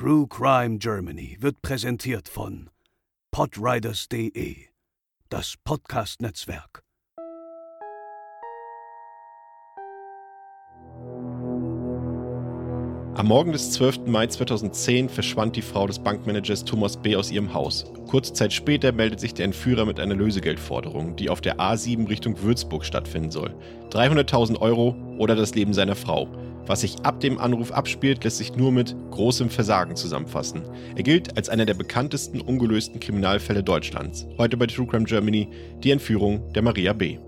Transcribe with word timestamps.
True 0.00 0.26
Crime 0.26 0.78
Germany 0.78 1.36
wird 1.40 1.60
präsentiert 1.60 2.26
von 2.26 2.70
podriders.de, 3.32 4.56
das 5.28 5.56
Podcast-Netzwerk. 5.62 6.82
Am 13.14 13.26
Morgen 13.26 13.52
des 13.52 13.72
12. 13.72 14.06
Mai 14.06 14.26
2010 14.28 15.10
verschwand 15.10 15.54
die 15.56 15.60
Frau 15.60 15.86
des 15.86 15.98
Bankmanagers 15.98 16.64
Thomas 16.64 16.96
B. 16.96 17.14
aus 17.16 17.30
ihrem 17.30 17.52
Haus. 17.52 17.84
Kurze 18.08 18.32
Zeit 18.32 18.54
später 18.54 18.92
meldet 18.92 19.20
sich 19.20 19.34
der 19.34 19.44
Entführer 19.44 19.84
mit 19.84 20.00
einer 20.00 20.14
Lösegeldforderung, 20.14 21.16
die 21.16 21.28
auf 21.28 21.42
der 21.42 21.58
A7 21.58 22.08
Richtung 22.08 22.40
Würzburg 22.40 22.86
stattfinden 22.86 23.30
soll. 23.30 23.54
300.000 23.90 24.60
Euro 24.62 24.96
oder 25.20 25.36
das 25.36 25.54
Leben 25.54 25.74
seiner 25.74 25.94
Frau. 25.94 26.28
Was 26.66 26.80
sich 26.80 26.96
ab 27.02 27.20
dem 27.20 27.38
Anruf 27.38 27.72
abspielt, 27.72 28.24
lässt 28.24 28.38
sich 28.38 28.56
nur 28.56 28.72
mit 28.72 28.96
großem 29.10 29.50
Versagen 29.50 29.94
zusammenfassen. 29.94 30.62
Er 30.96 31.02
gilt 31.02 31.36
als 31.36 31.48
einer 31.48 31.66
der 31.66 31.74
bekanntesten 31.74 32.40
ungelösten 32.40 33.00
Kriminalfälle 33.00 33.62
Deutschlands. 33.62 34.26
Heute 34.38 34.56
bei 34.56 34.66
True 34.66 34.86
Crime 34.86 35.04
Germany 35.04 35.48
die 35.84 35.90
Entführung 35.90 36.50
der 36.54 36.62
Maria 36.62 36.94
B. 36.94 37.18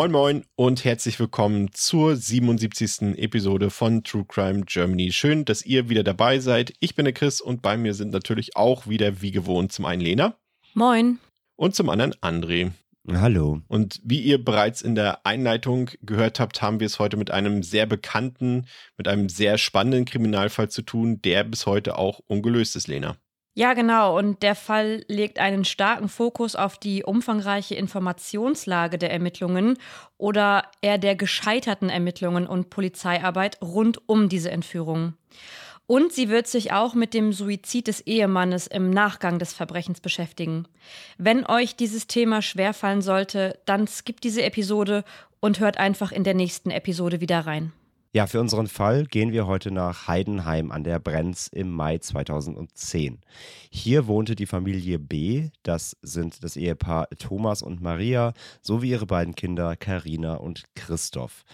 Moin 0.00 0.12
Moin 0.12 0.44
und 0.56 0.86
herzlich 0.86 1.20
willkommen 1.20 1.72
zur 1.74 2.16
77. 2.16 3.18
Episode 3.18 3.68
von 3.68 4.02
True 4.02 4.24
Crime 4.26 4.62
Germany. 4.62 5.12
Schön, 5.12 5.44
dass 5.44 5.62
ihr 5.66 5.90
wieder 5.90 6.02
dabei 6.02 6.38
seid. 6.38 6.72
Ich 6.80 6.94
bin 6.94 7.04
der 7.04 7.12
Chris 7.12 7.42
und 7.42 7.60
bei 7.60 7.76
mir 7.76 7.92
sind 7.92 8.10
natürlich 8.10 8.56
auch 8.56 8.86
wieder 8.86 9.20
wie 9.20 9.30
gewohnt 9.30 9.72
zum 9.72 9.84
einen 9.84 10.00
Lena. 10.00 10.38
Moin. 10.72 11.18
Und 11.56 11.74
zum 11.74 11.90
anderen 11.90 12.14
André. 12.22 12.70
Hallo. 13.12 13.60
Und 13.68 14.00
wie 14.02 14.20
ihr 14.20 14.42
bereits 14.42 14.80
in 14.80 14.94
der 14.94 15.26
Einleitung 15.26 15.90
gehört 16.00 16.40
habt, 16.40 16.62
haben 16.62 16.80
wir 16.80 16.86
es 16.86 16.98
heute 16.98 17.18
mit 17.18 17.30
einem 17.30 17.62
sehr 17.62 17.84
bekannten, 17.84 18.64
mit 18.96 19.06
einem 19.06 19.28
sehr 19.28 19.58
spannenden 19.58 20.06
Kriminalfall 20.06 20.70
zu 20.70 20.80
tun, 20.80 21.20
der 21.20 21.44
bis 21.44 21.66
heute 21.66 21.98
auch 21.98 22.20
ungelöst 22.26 22.74
ist, 22.74 22.88
Lena. 22.88 23.18
Ja, 23.54 23.74
genau. 23.74 24.16
Und 24.16 24.42
der 24.42 24.54
Fall 24.54 25.04
legt 25.08 25.38
einen 25.38 25.64
starken 25.64 26.08
Fokus 26.08 26.54
auf 26.54 26.78
die 26.78 27.02
umfangreiche 27.02 27.74
Informationslage 27.74 28.96
der 28.96 29.10
Ermittlungen 29.10 29.76
oder 30.18 30.64
eher 30.82 30.98
der 30.98 31.16
gescheiterten 31.16 31.90
Ermittlungen 31.90 32.46
und 32.46 32.70
Polizeiarbeit 32.70 33.58
rund 33.60 34.08
um 34.08 34.28
diese 34.28 34.50
Entführung. 34.50 35.14
Und 35.86 36.12
sie 36.12 36.28
wird 36.28 36.46
sich 36.46 36.72
auch 36.72 36.94
mit 36.94 37.14
dem 37.14 37.32
Suizid 37.32 37.88
des 37.88 38.00
Ehemannes 38.02 38.68
im 38.68 38.90
Nachgang 38.90 39.40
des 39.40 39.52
Verbrechens 39.52 40.00
beschäftigen. 40.00 40.68
Wenn 41.18 41.44
euch 41.44 41.74
dieses 41.74 42.06
Thema 42.06 42.42
schwerfallen 42.42 43.02
sollte, 43.02 43.58
dann 43.64 43.88
skippt 43.88 44.22
diese 44.22 44.44
Episode 44.44 45.02
und 45.40 45.58
hört 45.58 45.78
einfach 45.78 46.12
in 46.12 46.22
der 46.22 46.34
nächsten 46.34 46.70
Episode 46.70 47.20
wieder 47.20 47.40
rein. 47.40 47.72
Ja, 48.12 48.26
für 48.26 48.40
unseren 48.40 48.66
Fall 48.66 49.04
gehen 49.04 49.30
wir 49.30 49.46
heute 49.46 49.70
nach 49.70 50.08
Heidenheim 50.08 50.72
an 50.72 50.82
der 50.82 50.98
Brenz 50.98 51.46
im 51.46 51.70
Mai 51.70 51.98
2010. 51.98 53.20
Hier 53.70 54.08
wohnte 54.08 54.34
die 54.34 54.46
Familie 54.46 54.98
B, 54.98 55.50
das 55.62 55.96
sind 56.02 56.42
das 56.42 56.56
Ehepaar 56.56 57.08
Thomas 57.20 57.62
und 57.62 57.80
Maria, 57.80 58.32
sowie 58.62 58.90
ihre 58.90 59.06
beiden 59.06 59.36
Kinder 59.36 59.76
Karina 59.76 60.34
und 60.34 60.64
Christoph. 60.74 61.44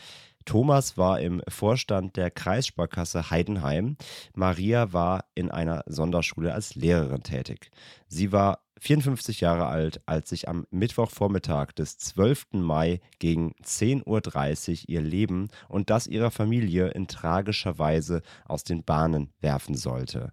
Thomas 0.46 0.96
war 0.96 1.20
im 1.20 1.42
Vorstand 1.46 2.16
der 2.16 2.30
Kreissparkasse 2.30 3.30
Heidenheim. 3.30 3.98
Maria 4.34 4.94
war 4.94 5.26
in 5.34 5.50
einer 5.50 5.84
Sonderschule 5.86 6.54
als 6.54 6.74
Lehrerin 6.74 7.22
tätig. 7.22 7.70
Sie 8.08 8.32
war 8.32 8.60
54 8.78 9.40
Jahre 9.40 9.66
alt, 9.66 10.00
als 10.06 10.28
sich 10.30 10.48
am 10.48 10.66
Mittwochvormittag 10.70 11.72
des 11.72 11.98
12. 11.98 12.46
Mai 12.52 13.00
gegen 13.18 13.54
10.30 13.62 14.04
Uhr 14.06 14.88
ihr 14.88 15.00
Leben 15.00 15.48
und 15.68 15.90
das 15.90 16.06
ihrer 16.06 16.30
Familie 16.30 16.88
in 16.88 17.08
tragischer 17.08 17.78
Weise 17.78 18.22
aus 18.44 18.64
den 18.64 18.84
Bahnen 18.84 19.32
werfen 19.40 19.74
sollte. 19.74 20.32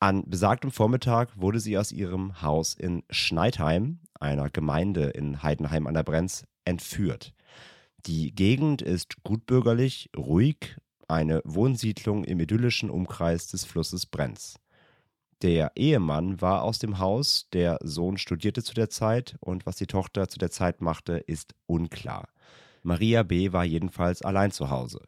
An 0.00 0.28
besagtem 0.28 0.70
Vormittag 0.70 1.30
wurde 1.40 1.60
sie 1.60 1.78
aus 1.78 1.92
ihrem 1.92 2.42
Haus 2.42 2.74
in 2.74 3.04
Schneidheim, 3.08 4.00
einer 4.20 4.50
Gemeinde 4.50 5.04
in 5.06 5.42
Heidenheim 5.42 5.86
an 5.86 5.94
der 5.94 6.02
Brenz, 6.02 6.44
entführt. 6.64 7.32
Die 8.06 8.34
Gegend 8.34 8.82
ist 8.82 9.22
gutbürgerlich, 9.22 10.10
ruhig, 10.16 10.76
eine 11.08 11.40
Wohnsiedlung 11.44 12.24
im 12.24 12.40
idyllischen 12.40 12.90
Umkreis 12.90 13.46
des 13.46 13.64
Flusses 13.64 14.06
Brenz. 14.06 14.56
Der 15.42 15.72
Ehemann 15.76 16.40
war 16.40 16.62
aus 16.62 16.78
dem 16.78 16.98
Haus, 16.98 17.48
der 17.52 17.78
Sohn 17.82 18.16
studierte 18.18 18.62
zu 18.62 18.74
der 18.74 18.88
Zeit 18.88 19.36
und 19.40 19.66
was 19.66 19.76
die 19.76 19.86
Tochter 19.86 20.28
zu 20.28 20.38
der 20.38 20.50
Zeit 20.50 20.80
machte, 20.80 21.18
ist 21.18 21.54
unklar. 21.66 22.28
Maria 22.82 23.22
B. 23.22 23.52
war 23.52 23.64
jedenfalls 23.64 24.22
allein 24.22 24.50
zu 24.52 24.70
Hause. 24.70 25.00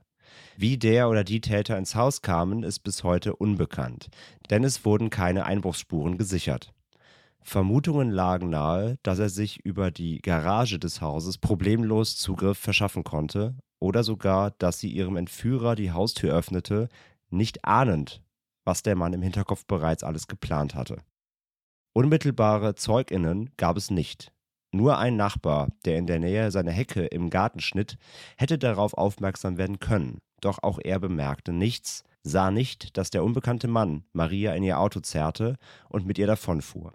Wie 0.57 0.79
der 0.79 1.09
oder 1.09 1.25
die 1.25 1.41
Täter 1.41 1.79
ins 1.79 1.95
Haus 1.95 2.23
kamen, 2.23 2.63
ist 2.63 2.81
bis 2.81 3.05
heute 3.05 3.37
unbekannt, 3.37 4.09
denn 4.51 4.65
es 4.65 4.85
wurden 4.85 5.11
keine 5.11 5.45
Einbruchsspuren 5.45 6.19
gesichert. 6.19 6.73
Vermutungen 7.43 8.11
lagen 8.11 8.51
nahe, 8.51 8.99
dass 9.05 9.21
er 9.21 9.29
sich 9.29 9.65
über 9.65 9.93
die 9.93 10.19
Garage 10.19 10.81
des 10.81 11.01
Hauses 11.01 11.39
problemlos 11.39 12.17
Zugriff 12.17 12.59
verschaffen 12.59 13.05
konnte 13.05 13.55
oder 13.79 14.03
sogar, 14.03 14.51
dass 14.51 14.81
sie 14.81 14.91
ihrem 14.91 15.17
Entführer 15.17 15.77
die 15.77 15.93
Haustür 15.93 16.35
öffnete, 16.35 16.89
nicht 17.31 17.65
ahnend, 17.65 18.23
was 18.67 18.83
der 18.83 18.97
Mann 18.97 19.15
im 19.15 19.23
Hinterkopf 19.23 19.65
bereits 19.65 20.05
alles 20.05 20.27
geplant 20.27 20.75
hatte. 20.75 20.99
Unmittelbare 21.95 22.75
Zeuginnen 22.75 23.51
gab 23.57 23.79
es 23.79 23.91
nicht. 23.91 24.33
Nur 24.73 24.99
ein 24.99 25.17
Nachbar, 25.17 25.69
der 25.87 25.97
in 25.97 26.07
der 26.07 26.19
Nähe 26.19 26.51
seine 26.51 26.73
Hecke 26.73 27.07
im 27.07 27.31
Garten 27.31 27.61
schnitt, 27.61 27.97
hätte 28.37 28.59
darauf 28.59 28.93
aufmerksam 28.93 29.57
werden 29.57 29.79
können, 29.79 30.19
doch 30.43 30.63
auch 30.63 30.79
er 30.83 30.99
bemerkte 30.99 31.53
nichts, 31.53 32.05
sah 32.23 32.51
nicht, 32.51 32.99
dass 32.99 33.11
der 33.11 33.25
unbekannte 33.25 33.69
Mann 33.69 34.05
Maria 34.13 34.55
in 34.55 34.65
ihr 34.65 34.79
Auto 34.79 35.01
zerrte 35.01 35.57
und 35.89 36.05
mit 36.05 36.19
ihr 36.19 36.27
davonfuhr. 36.27 36.93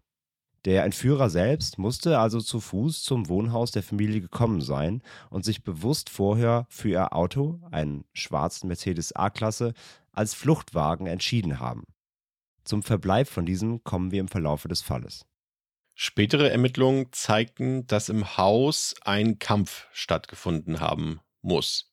Der 0.65 0.83
Entführer 0.83 1.31
selbst 1.31 1.79
musste 1.79 2.19
also 2.19 2.39
zu 2.39 2.59
Fuß 2.59 3.01
zum 3.01 3.29
Wohnhaus 3.29 3.71
der 3.71 3.81
Familie 3.81 4.21
gekommen 4.21 4.61
sein 4.61 5.01
und 5.31 5.43
sich 5.43 5.63
bewusst 5.63 6.11
vorher 6.11 6.67
für 6.69 6.89
ihr 6.89 7.15
Auto, 7.15 7.59
einen 7.71 8.05
schwarzen 8.13 8.67
Mercedes 8.67 9.15
A-Klasse, 9.15 9.73
als 10.11 10.33
Fluchtwagen 10.33 11.07
entschieden 11.07 11.59
haben. 11.59 11.83
Zum 12.63 12.83
Verbleib 12.83 13.27
von 13.27 13.45
diesem 13.45 13.83
kommen 13.83 14.11
wir 14.11 14.19
im 14.19 14.27
Verlaufe 14.27 14.67
des 14.67 14.81
Falles. 14.81 15.25
Spätere 15.95 16.49
Ermittlungen 16.49 17.07
zeigten, 17.11 17.85
dass 17.87 18.09
im 18.09 18.37
Haus 18.37 18.95
ein 19.01 19.39
Kampf 19.39 19.87
stattgefunden 19.91 20.79
haben 20.79 21.19
muss 21.41 21.91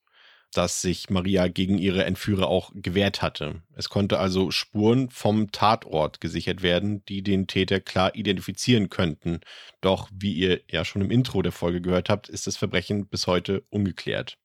dass 0.53 0.81
sich 0.81 1.11
Maria 1.11 1.49
gegen 1.49 1.79
ihre 1.79 2.05
Entführer 2.05 2.49
auch 2.49 2.71
gewehrt 2.75 3.23
hatte. 3.23 3.63
Es 3.75 3.89
konnte 3.89 4.19
also 4.19 4.51
Spuren 4.51 5.11
vom 5.11 5.53
Tatort 5.53 6.21
gesichert 6.21 6.63
werden, 6.63 7.05
die 7.05 7.23
den 7.23 7.47
Täter 7.47 7.81
klar 7.81 8.15
identifizieren 8.15 8.89
könnten. 8.89 9.41
Doch 9.81 10.09
wie 10.13 10.33
ihr 10.33 10.63
ja 10.71 10.85
schon 10.85 11.03
im 11.03 11.11
Intro 11.11 11.43
der 11.43 11.53
Folge 11.53 11.81
gehört 11.81 12.09
habt, 12.09 12.29
ist 12.29 12.47
das 12.47 12.57
Verbrechen 12.57 13.09
bis 13.09 13.27
heute 13.27 13.65
ungeklärt. 13.69 14.39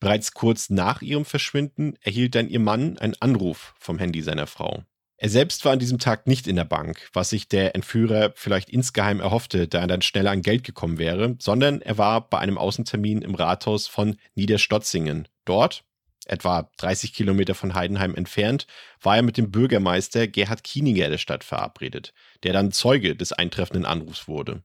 Bereits 0.00 0.32
kurz 0.32 0.70
nach 0.70 1.02
ihrem 1.02 1.24
Verschwinden 1.24 1.94
erhielt 2.02 2.34
dann 2.34 2.48
ihr 2.48 2.60
Mann 2.60 2.98
einen 2.98 3.16
Anruf 3.20 3.74
vom 3.78 3.98
Handy 3.98 4.22
seiner 4.22 4.46
Frau. 4.46 4.84
Er 5.20 5.28
selbst 5.28 5.64
war 5.64 5.72
an 5.72 5.80
diesem 5.80 5.98
Tag 5.98 6.28
nicht 6.28 6.46
in 6.46 6.54
der 6.54 6.64
Bank, 6.64 7.10
was 7.12 7.30
sich 7.30 7.48
der 7.48 7.74
Entführer 7.74 8.32
vielleicht 8.36 8.70
insgeheim 8.70 9.18
erhoffte, 9.18 9.66
da 9.66 9.80
er 9.80 9.88
dann 9.88 10.02
schneller 10.02 10.30
an 10.30 10.42
Geld 10.42 10.62
gekommen 10.62 10.98
wäre, 10.98 11.34
sondern 11.40 11.82
er 11.82 11.98
war 11.98 12.28
bei 12.30 12.38
einem 12.38 12.56
Außentermin 12.56 13.22
im 13.22 13.34
Rathaus 13.34 13.88
von 13.88 14.16
Niederstotzingen. 14.36 15.26
Dort, 15.44 15.82
etwa 16.26 16.70
30 16.76 17.12
Kilometer 17.12 17.56
von 17.56 17.74
Heidenheim 17.74 18.14
entfernt, 18.14 18.68
war 19.02 19.16
er 19.16 19.22
mit 19.22 19.36
dem 19.36 19.50
Bürgermeister 19.50 20.28
Gerhard 20.28 20.62
Kieniger 20.62 21.10
der 21.10 21.18
Stadt 21.18 21.42
verabredet, 21.42 22.14
der 22.44 22.52
dann 22.52 22.70
Zeuge 22.70 23.16
des 23.16 23.32
eintreffenden 23.32 23.86
Anrufs 23.86 24.28
wurde. 24.28 24.62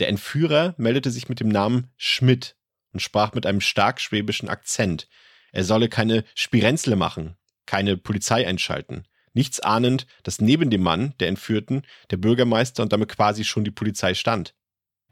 Der 0.00 0.08
Entführer 0.08 0.74
meldete 0.76 1.10
sich 1.10 1.30
mit 1.30 1.40
dem 1.40 1.48
Namen 1.48 1.88
Schmidt 1.96 2.56
und 2.94 3.00
sprach 3.00 3.34
mit 3.34 3.44
einem 3.44 3.60
stark 3.60 4.00
schwäbischen 4.00 4.48
Akzent. 4.48 5.08
Er 5.52 5.64
solle 5.64 5.88
keine 5.88 6.24
Spirenzle 6.34 6.96
machen, 6.96 7.36
keine 7.66 7.98
Polizei 7.98 8.46
einschalten 8.46 9.04
nichts 9.34 9.60
ahnend, 9.60 10.06
dass 10.22 10.40
neben 10.40 10.70
dem 10.70 10.82
Mann, 10.82 11.14
der 11.20 11.28
Entführten, 11.28 11.82
der 12.10 12.16
Bürgermeister 12.16 12.82
und 12.82 12.92
damit 12.92 13.10
quasi 13.10 13.44
schon 13.44 13.64
die 13.64 13.70
Polizei 13.70 14.14
stand. 14.14 14.54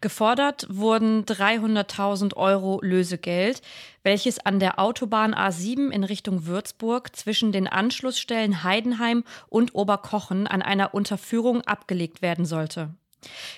Gefordert 0.00 0.67
wurden 0.69 1.25
300.000 1.25 2.34
Euro 2.34 2.81
Lösegeld, 2.82 3.62
welches 4.02 4.44
an 4.44 4.58
der 4.58 4.81
Autobahn 4.81 5.32
A7 5.32 5.90
in 5.90 6.02
Richtung 6.02 6.46
Würzburg 6.46 7.14
zwischen 7.14 7.52
den 7.52 7.69
Anschlussstellen 7.69 8.64
Heidenheim 8.64 9.23
und 9.49 9.76
Oberkochen 9.76 10.49
an 10.49 10.61
einer 10.61 10.93
Unterführung 10.93 11.62
abgelegt 11.62 12.20
werden 12.20 12.46
sollte. 12.46 12.90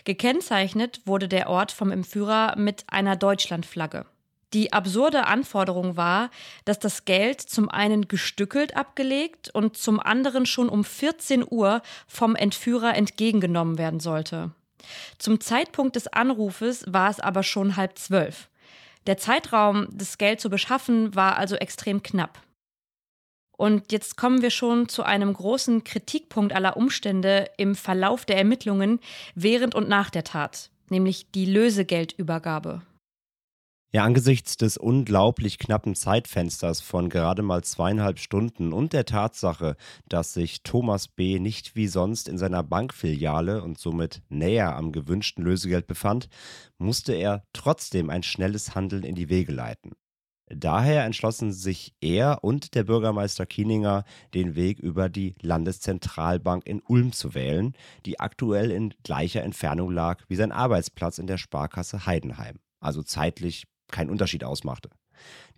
Gekennzeichnet 0.05 1.01
wurde 1.07 1.29
der 1.29 1.49
Ort 1.49 1.73
vom 1.73 1.91
Entführer 1.91 2.57
mit 2.59 2.85
einer 2.89 3.17
Deutschlandflagge. 3.17 4.05
Die 4.55 4.73
absurde 4.73 5.27
Anforderung 5.27 5.97
war, 5.97 6.31
dass 6.65 6.79
das 6.79 7.05
Geld 7.05 7.41
zum 7.41 7.69
einen 7.69 8.07
gestückelt 8.07 8.77
abgelegt 8.77 9.51
und 9.53 9.77
zum 9.77 9.99
anderen 9.99 10.47
schon 10.47 10.69
um 10.69 10.85
14 10.85 11.45
Uhr 11.49 11.83
vom 12.07 12.37
Entführer 12.37 12.95
entgegengenommen 12.95 13.79
werden 13.79 13.99
sollte. 13.99 14.53
Zum 15.19 15.41
Zeitpunkt 15.41 15.97
des 15.97 16.07
Anrufes 16.07 16.85
war 16.87 17.11
es 17.11 17.19
aber 17.19 17.43
schon 17.43 17.75
halb 17.77 17.99
zwölf. 17.99 18.49
Der 19.09 19.17
Zeitraum, 19.19 19.89
das 19.93 20.19
Geld 20.19 20.41
zu 20.41 20.49
beschaffen, 20.51 21.15
war 21.17 21.37
also 21.37 21.57
extrem 21.57 22.05
knapp. 22.05 22.41
Und 23.57 23.91
jetzt 23.91 24.17
kommen 24.17 24.41
wir 24.41 24.51
schon 24.51 24.89
zu 24.89 25.03
einem 25.03 25.33
großen 25.33 25.83
Kritikpunkt 25.83 26.53
aller 26.53 26.77
Umstände 26.77 27.51
im 27.57 27.75
Verlauf 27.75 28.25
der 28.25 28.37
Ermittlungen 28.37 29.01
während 29.35 29.75
und 29.75 29.89
nach 29.89 30.11
der 30.11 30.25
Tat, 30.25 30.71
nämlich 30.91 31.31
die 31.33 31.47
Lösegeldübergabe. 31.47 32.83
Ja, 33.93 34.03
angesichts 34.03 34.57
des 34.57 34.77
unglaublich 34.77 35.57
knappen 35.59 35.95
Zeitfensters 35.95 36.81
von 36.81 37.09
gerade 37.09 37.43
mal 37.43 37.63
zweieinhalb 37.63 38.19
Stunden 38.19 38.73
und 38.73 38.93
der 38.93 39.05
Tatsache, 39.05 39.77
dass 40.09 40.35
sich 40.35 40.65
Thomas 40.65 41.07
B. 41.07 41.39
nicht 41.39 41.77
wie 41.77 41.87
sonst 41.87 42.29
in 42.29 42.37
seiner 42.37 42.65
Bankfiliale 42.65 43.63
und 43.63 43.79
somit 43.79 44.23
näher 44.29 44.75
am 44.75 44.91
gewünschten 44.91 45.45
Lösegeld 45.45 45.87
befand, 45.87 46.29
musste 46.77 47.13
er 47.15 47.45
trotzdem 47.53 48.11
ein 48.11 48.25
schnelles 48.25 48.75
Handeln 48.75 49.05
in 49.05 49.15
die 49.15 49.29
Wege 49.29 49.53
leiten. 49.53 49.93
Daher 50.49 51.05
entschlossen 51.05 51.53
sich 51.53 51.95
er 52.01 52.43
und 52.43 52.75
der 52.75 52.85
Bürgermeister 52.85 53.47
Kieninger, 53.47 54.05
den 54.35 54.57
Weg 54.57 54.79
über 54.81 55.09
die 55.09 55.37
Landeszentralbank 55.41 56.67
in 56.67 56.83
Ulm 56.83 57.13
zu 57.13 57.35
wählen, 57.35 57.75
die 58.05 58.21
aktuell 58.21 58.71
in 58.73 58.93
gleicher 59.05 59.43
Entfernung 59.45 59.91
lag 59.91 60.23
wie 60.29 60.37
sein 60.37 60.53
Arbeitsplatz 60.53 61.19
in 61.19 61.29
der 61.29 61.39
Sparkasse 61.39 62.07
Heidenheim, 62.07 62.59
also 62.81 63.03
zeitlich 63.03 63.65
keinen 63.95 64.11
Unterschied 64.11 64.45
ausmachte. 64.45 64.91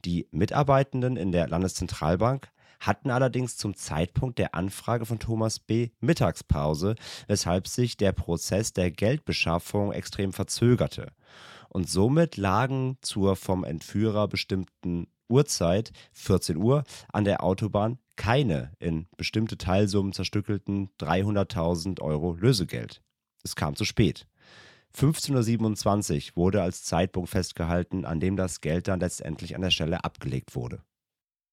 Die 0.05 0.29
Mitarbeitenden 0.31 1.17
in 1.17 1.33
der 1.33 1.49
Landeszentralbank 1.49 2.51
hatten 2.79 3.11
allerdings 3.11 3.57
zum 3.57 3.75
Zeitpunkt 3.75 4.39
der 4.39 4.55
Anfrage 4.55 5.07
von 5.07 5.19
Thomas 5.19 5.59
B. 5.59 5.89
Mittagspause, 6.01 6.95
weshalb 7.27 7.67
sich 7.67 7.97
der 7.97 8.13
Prozess 8.13 8.75
der 8.75 8.91
Geldbeschaffung 8.91 9.93
extrem 9.93 10.35
verzögerte. 10.35 11.13
Und 11.71 11.89
somit 11.89 12.37
lagen 12.37 12.99
zur 13.01 13.37
vom 13.37 13.65
Entführer 13.65 14.29
bestimmten 14.29 15.09
Uhrzeit, 15.29 15.93
14 16.13 16.59
Uhr, 16.59 16.85
an 17.13 17.25
der 17.25 17.43
Autobahn 17.43 17.99
keine 18.17 18.73
in 18.79 19.07
bestimmte 19.17 19.59
Teilsummen 19.59 20.13
zerstückelten 20.13 20.91
300.000 21.01 22.01
Euro 22.01 22.35
Lösegeld. 22.35 23.03
Es 23.43 23.57
kam 23.57 23.77
zu 23.77 23.85
spät. 23.85 24.27
15.27 24.97 26.31
Uhr 26.31 26.37
wurde 26.37 26.63
als 26.63 26.83
Zeitpunkt 26.83 27.29
festgehalten, 27.29 28.05
an 28.05 28.19
dem 28.19 28.37
das 28.37 28.61
Geld 28.61 28.89
dann 28.89 29.01
letztendlich 29.01 29.55
an 29.55 29.61
der 29.61 29.71
Stelle 29.71 30.05
abgelegt 30.05 30.55
wurde. 30.55 30.83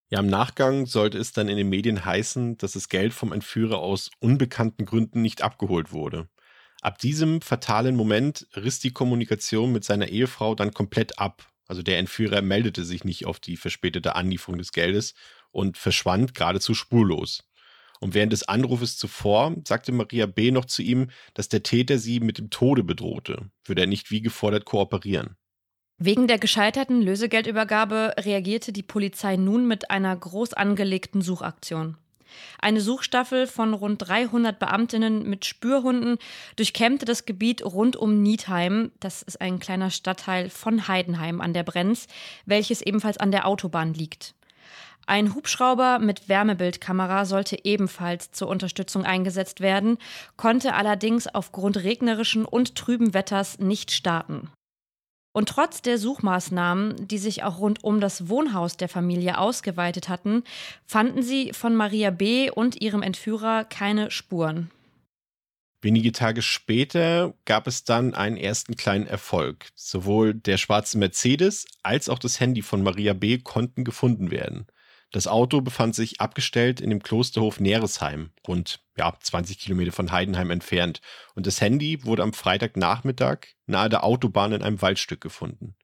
Ja, 0.10 0.20
im 0.20 0.28
Nachgang 0.28 0.86
sollte 0.86 1.18
es 1.18 1.34
dann 1.34 1.50
in 1.50 1.58
den 1.58 1.70
Medien 1.70 2.06
heißen, 2.06 2.58
dass 2.58 2.74
das 2.74 2.88
Geld 2.88 3.14
vom 3.14 3.34
Entführer 3.34 3.80
aus 3.80 4.12
unbekannten 4.20 4.86
Gründen 4.86 5.22
nicht 5.22 5.42
abgeholt 5.42 5.92
wurde. 5.92 6.30
Ab 6.82 7.00
diesem 7.00 7.42
fatalen 7.42 7.96
Moment 7.96 8.48
riss 8.56 8.80
die 8.80 8.92
Kommunikation 8.92 9.72
mit 9.72 9.84
seiner 9.84 10.10
Ehefrau 10.10 10.56
dann 10.56 10.74
komplett 10.74 11.20
ab. 11.20 11.50
Also 11.68 11.82
der 11.82 11.98
Entführer 11.98 12.42
meldete 12.42 12.86
sich 12.86 13.04
nicht 13.04 13.26
auf 13.26 13.40
die 13.40 13.58
verspätete 13.58 14.16
Anlieferung 14.16 14.58
des 14.58 14.72
Geldes 14.72 15.16
und 15.52 15.78
verschwand 15.78 16.34
geradezu 16.36 16.74
spurlos. 16.74 17.44
Und 18.04 18.16
während 18.16 18.34
des 18.34 18.50
Anrufes 18.50 18.98
zuvor 18.98 19.56
sagte 19.66 19.94
Maria 19.94 20.26
B. 20.26 20.52
noch 20.52 20.66
zu 20.66 20.82
ihm, 20.82 21.08
dass 21.36 21.48
der 21.48 21.64
Täter 21.64 21.98
sie 21.98 22.20
mit 22.20 22.38
dem 22.38 22.50
Tode 22.50 22.84
bedrohte, 22.84 23.50
würde 23.64 23.80
er 23.80 23.88
nicht 23.88 24.12
wie 24.12 24.22
gefordert 24.22 24.66
kooperieren. 24.66 25.38
Wegen 26.00 26.28
der 26.28 26.38
gescheiterten 26.38 27.02
Lösegeldübergabe 27.02 28.16
reagierte 28.18 28.74
die 28.74 28.84
Polizei 28.84 29.38
nun 29.38 29.70
mit 29.70 29.90
einer 29.90 30.14
groß 30.14 30.54
angelegten 30.54 31.22
Suchaktion. 31.22 31.96
Eine 32.60 32.82
Suchstaffel 32.82 33.48
von 33.48 33.74
rund 33.74 34.06
300 34.06 34.60
Beamtinnen 34.60 35.30
mit 35.30 35.46
Spürhunden 35.46 36.18
durchkämmte 36.58 37.06
das 37.06 37.24
Gebiet 37.24 37.64
rund 37.64 37.96
um 37.96 38.22
Niedheim, 38.22 38.92
das 39.00 39.22
ist 39.22 39.40
ein 39.40 39.60
kleiner 39.60 39.92
Stadtteil 39.92 40.50
von 40.50 40.90
Heidenheim 40.90 41.40
an 41.40 41.54
der 41.54 41.64
Brenz, 41.64 42.08
welches 42.46 42.82
ebenfalls 42.82 43.18
an 43.18 43.32
der 43.32 43.48
Autobahn 43.48 43.94
liegt. 43.94 44.36
Ein 45.06 45.36
Hubschrauber 45.36 46.00
mit 46.00 46.30
Wärmebildkamera 46.30 47.26
sollte 47.26 47.58
ebenfalls 47.66 48.32
zur 48.32 48.48
Unterstützung 48.48 49.06
eingesetzt 49.06 49.60
werden, 49.60 49.98
konnte 50.38 50.76
allerdings 50.76 51.28
aufgrund 51.28 51.84
regnerischen 51.84 52.46
und 52.46 52.76
trüben 52.76 53.14
Wetters 53.14 53.60
nicht 53.60 53.92
starten. 53.92 54.50
Und 55.36 55.50
trotz 55.50 55.82
der 55.82 55.98
Suchmaßnahmen, 55.98 57.08
die 57.08 57.18
sich 57.18 57.44
auch 57.44 57.60
rund 57.60 57.84
um 57.84 58.00
das 58.00 58.30
Wohnhaus 58.30 58.78
der 58.78 58.88
Familie 58.88 59.40
ausgeweitet 59.40 60.08
hatten, 60.08 60.44
fanden 60.86 61.24
sie 61.24 61.54
von 61.54 61.76
Maria 61.76 62.12
B. 62.12 62.52
und 62.52 62.82
ihrem 62.82 63.02
Entführer 63.02 63.66
keine 63.66 64.12
Spuren. 64.12 64.70
Wenige 65.82 66.14
Tage 66.14 66.42
später 66.42 67.34
gab 67.44 67.68
es 67.68 67.84
dann 67.84 68.14
einen 68.14 68.38
ersten 68.38 68.78
kleinen 68.78 69.06
Erfolg. 69.06 69.66
Sowohl 69.76 70.34
der 70.34 70.58
schwarze 70.58 70.98
Mercedes 70.98 71.66
als 71.82 72.08
auch 72.08 72.20
das 72.20 72.40
Handy 72.40 72.62
von 72.62 72.84
Maria 72.84 73.14
B. 73.14 73.40
konnten 73.40 73.84
gefunden 73.84 74.32
werden. 74.32 74.68
Das 75.14 75.28
Auto 75.28 75.62
befand 75.62 75.94
sich 75.94 76.22
abgestellt 76.22 76.82
in 76.82 76.90
dem 76.90 77.04
Klosterhof 77.04 77.60
Neresheim, 77.60 78.32
rund 78.48 78.84
ja, 78.98 79.14
20 79.18 79.60
Kilometer 79.60 79.92
von 79.92 80.12
Heidenheim 80.12 80.50
entfernt. 80.50 81.02
Und 81.36 81.46
das 81.46 81.62
Handy 81.62 82.04
wurde 82.04 82.24
am 82.24 82.34
Freitagnachmittag 82.34 83.50
nahe 83.68 83.90
der 83.90 84.04
Autobahn 84.04 84.54
in 84.54 84.64
einem 84.64 84.82
Waldstück 84.82 85.22
gefunden. 85.22 85.76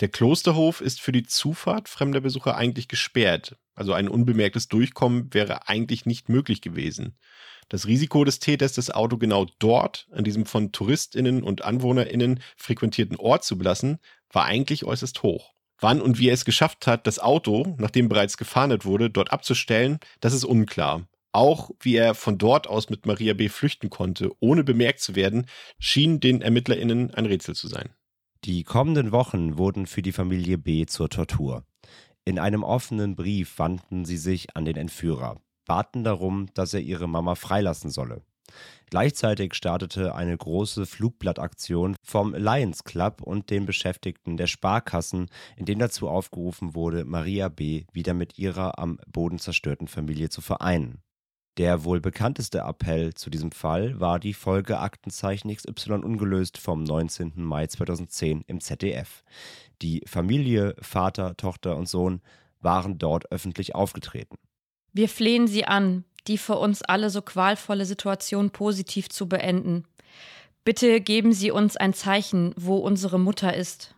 Der 0.00 0.08
Klosterhof 0.08 0.82
ist 0.82 1.00
für 1.00 1.10
die 1.10 1.22
Zufahrt 1.22 1.88
fremder 1.88 2.20
Besucher 2.20 2.58
eigentlich 2.58 2.86
gesperrt. 2.86 3.56
Also 3.74 3.94
ein 3.94 4.08
unbemerktes 4.08 4.68
Durchkommen 4.68 5.32
wäre 5.32 5.70
eigentlich 5.70 6.04
nicht 6.04 6.28
möglich 6.28 6.60
gewesen. 6.60 7.16
Das 7.70 7.86
Risiko 7.86 8.24
des 8.24 8.40
Täters, 8.40 8.74
das 8.74 8.90
Auto 8.90 9.16
genau 9.16 9.46
dort, 9.58 10.06
an 10.12 10.22
diesem 10.22 10.44
von 10.44 10.70
TouristInnen 10.72 11.42
und 11.42 11.64
AnwohnerInnen 11.64 12.40
frequentierten 12.58 13.16
Ort 13.16 13.42
zu 13.42 13.56
belassen, 13.56 14.00
war 14.30 14.44
eigentlich 14.44 14.84
äußerst 14.84 15.22
hoch. 15.22 15.55
Wann 15.78 16.00
und 16.00 16.18
wie 16.18 16.28
er 16.28 16.34
es 16.34 16.44
geschafft 16.44 16.86
hat, 16.86 17.06
das 17.06 17.18
Auto, 17.18 17.74
nachdem 17.78 18.08
bereits 18.08 18.36
gefahndet 18.36 18.84
wurde, 18.84 19.10
dort 19.10 19.32
abzustellen, 19.32 19.98
das 20.20 20.32
ist 20.32 20.44
unklar. 20.44 21.06
Auch 21.32 21.70
wie 21.80 21.96
er 21.96 22.14
von 22.14 22.38
dort 22.38 22.66
aus 22.66 22.88
mit 22.88 23.04
Maria 23.04 23.34
B. 23.34 23.50
flüchten 23.50 23.90
konnte, 23.90 24.30
ohne 24.40 24.64
bemerkt 24.64 25.00
zu 25.00 25.14
werden, 25.14 25.46
schien 25.78 26.18
den 26.18 26.40
ErmittlerInnen 26.40 27.12
ein 27.12 27.26
Rätsel 27.26 27.54
zu 27.54 27.68
sein. 27.68 27.90
Die 28.44 28.64
kommenden 28.64 29.12
Wochen 29.12 29.58
wurden 29.58 29.86
für 29.86 30.02
die 30.02 30.12
Familie 30.12 30.56
B 30.56 30.86
zur 30.86 31.10
Tortur. 31.10 31.64
In 32.24 32.38
einem 32.38 32.62
offenen 32.62 33.16
Brief 33.16 33.58
wandten 33.58 34.04
sie 34.04 34.16
sich 34.16 34.56
an 34.56 34.64
den 34.64 34.76
Entführer, 34.76 35.40
baten 35.66 36.04
darum, 36.04 36.48
dass 36.54 36.72
er 36.72 36.80
ihre 36.80 37.08
Mama 37.08 37.34
freilassen 37.34 37.90
solle. 37.90 38.22
Gleichzeitig 38.90 39.54
startete 39.54 40.14
eine 40.14 40.36
große 40.36 40.86
Flugblattaktion 40.86 41.96
vom 42.02 42.34
Lions 42.34 42.84
Club 42.84 43.22
und 43.22 43.50
den 43.50 43.66
Beschäftigten 43.66 44.36
der 44.36 44.46
Sparkassen, 44.46 45.28
in 45.56 45.64
dem 45.64 45.78
dazu 45.78 46.08
aufgerufen 46.08 46.74
wurde, 46.74 47.04
Maria 47.04 47.48
B. 47.48 47.84
wieder 47.92 48.14
mit 48.14 48.38
ihrer 48.38 48.78
am 48.78 48.98
Boden 49.06 49.38
zerstörten 49.38 49.88
Familie 49.88 50.28
zu 50.28 50.40
vereinen. 50.40 51.02
Der 51.56 51.84
wohl 51.84 52.00
bekannteste 52.00 52.58
Appell 52.58 53.14
zu 53.14 53.30
diesem 53.30 53.50
Fall 53.50 53.98
war 53.98 54.20
die 54.20 54.34
Folge 54.34 54.78
Aktenzeichen 54.78 55.54
XY 55.54 55.92
ungelöst 56.04 56.58
vom 56.58 56.84
19. 56.84 57.32
Mai 57.36 57.66
2010 57.66 58.44
im 58.46 58.60
ZDF. 58.60 59.24
Die 59.80 60.02
Familie, 60.06 60.76
Vater, 60.80 61.34
Tochter 61.36 61.76
und 61.76 61.88
Sohn 61.88 62.20
waren 62.60 62.98
dort 62.98 63.32
öffentlich 63.32 63.74
aufgetreten. 63.74 64.36
Wir 64.92 65.08
flehen 65.08 65.46
Sie 65.46 65.64
an, 65.64 66.04
die 66.28 66.38
für 66.38 66.56
uns 66.56 66.82
alle 66.82 67.10
so 67.10 67.22
qualvolle 67.22 67.84
Situation 67.84 68.50
positiv 68.50 69.08
zu 69.08 69.28
beenden. 69.28 69.84
Bitte 70.64 71.00
geben 71.00 71.32
Sie 71.32 71.50
uns 71.50 71.76
ein 71.76 71.94
Zeichen, 71.94 72.52
wo 72.56 72.76
unsere 72.76 73.20
Mutter 73.20 73.54
ist. 73.54 73.94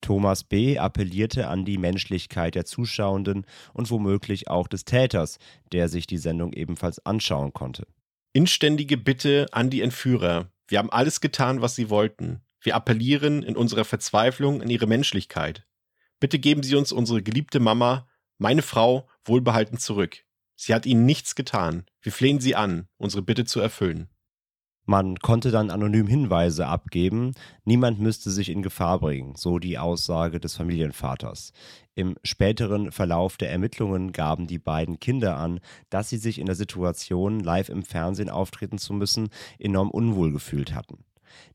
Thomas 0.00 0.44
B. 0.44 0.76
appellierte 0.76 1.48
an 1.48 1.64
die 1.64 1.78
Menschlichkeit 1.78 2.54
der 2.56 2.66
Zuschauenden 2.66 3.46
und 3.72 3.90
womöglich 3.90 4.48
auch 4.48 4.68
des 4.68 4.84
Täters, 4.84 5.38
der 5.72 5.88
sich 5.88 6.06
die 6.06 6.18
Sendung 6.18 6.52
ebenfalls 6.52 7.04
anschauen 7.06 7.54
konnte. 7.54 7.86
Inständige 8.34 8.98
Bitte 8.98 9.46
an 9.52 9.70
die 9.70 9.80
Entführer. 9.80 10.50
Wir 10.68 10.78
haben 10.78 10.90
alles 10.90 11.20
getan, 11.20 11.62
was 11.62 11.74
sie 11.74 11.88
wollten. 11.88 12.40
Wir 12.60 12.74
appellieren 12.74 13.42
in 13.42 13.56
unserer 13.56 13.84
Verzweiflung 13.84 14.60
an 14.60 14.68
ihre 14.68 14.86
Menschlichkeit. 14.86 15.66
Bitte 16.20 16.38
geben 16.38 16.62
Sie 16.62 16.74
uns 16.74 16.92
unsere 16.92 17.22
geliebte 17.22 17.60
Mama, 17.60 18.08
meine 18.38 18.62
Frau, 18.62 19.08
wohlbehalten 19.24 19.78
zurück. 19.78 20.24
Sie 20.56 20.74
hat 20.74 20.86
ihnen 20.86 21.04
nichts 21.04 21.34
getan. 21.34 21.84
Wir 22.00 22.12
flehen 22.12 22.40
sie 22.40 22.54
an, 22.54 22.88
unsere 22.96 23.22
Bitte 23.22 23.44
zu 23.44 23.60
erfüllen. 23.60 24.08
Man 24.86 25.16
konnte 25.16 25.50
dann 25.50 25.70
anonym 25.70 26.06
Hinweise 26.06 26.66
abgeben, 26.66 27.32
niemand 27.64 28.00
müsste 28.00 28.30
sich 28.30 28.50
in 28.50 28.60
Gefahr 28.60 29.00
bringen, 29.00 29.34
so 29.34 29.58
die 29.58 29.78
Aussage 29.78 30.40
des 30.40 30.56
Familienvaters. 30.56 31.52
Im 31.94 32.16
späteren 32.22 32.92
Verlauf 32.92 33.38
der 33.38 33.50
Ermittlungen 33.50 34.12
gaben 34.12 34.46
die 34.46 34.58
beiden 34.58 35.00
Kinder 35.00 35.38
an, 35.38 35.60
dass 35.88 36.10
sie 36.10 36.18
sich 36.18 36.38
in 36.38 36.44
der 36.44 36.54
Situation, 36.54 37.40
live 37.40 37.70
im 37.70 37.82
Fernsehen 37.82 38.28
auftreten 38.28 38.76
zu 38.76 38.92
müssen, 38.92 39.30
enorm 39.58 39.90
unwohl 39.90 40.32
gefühlt 40.32 40.74
hatten. 40.74 41.04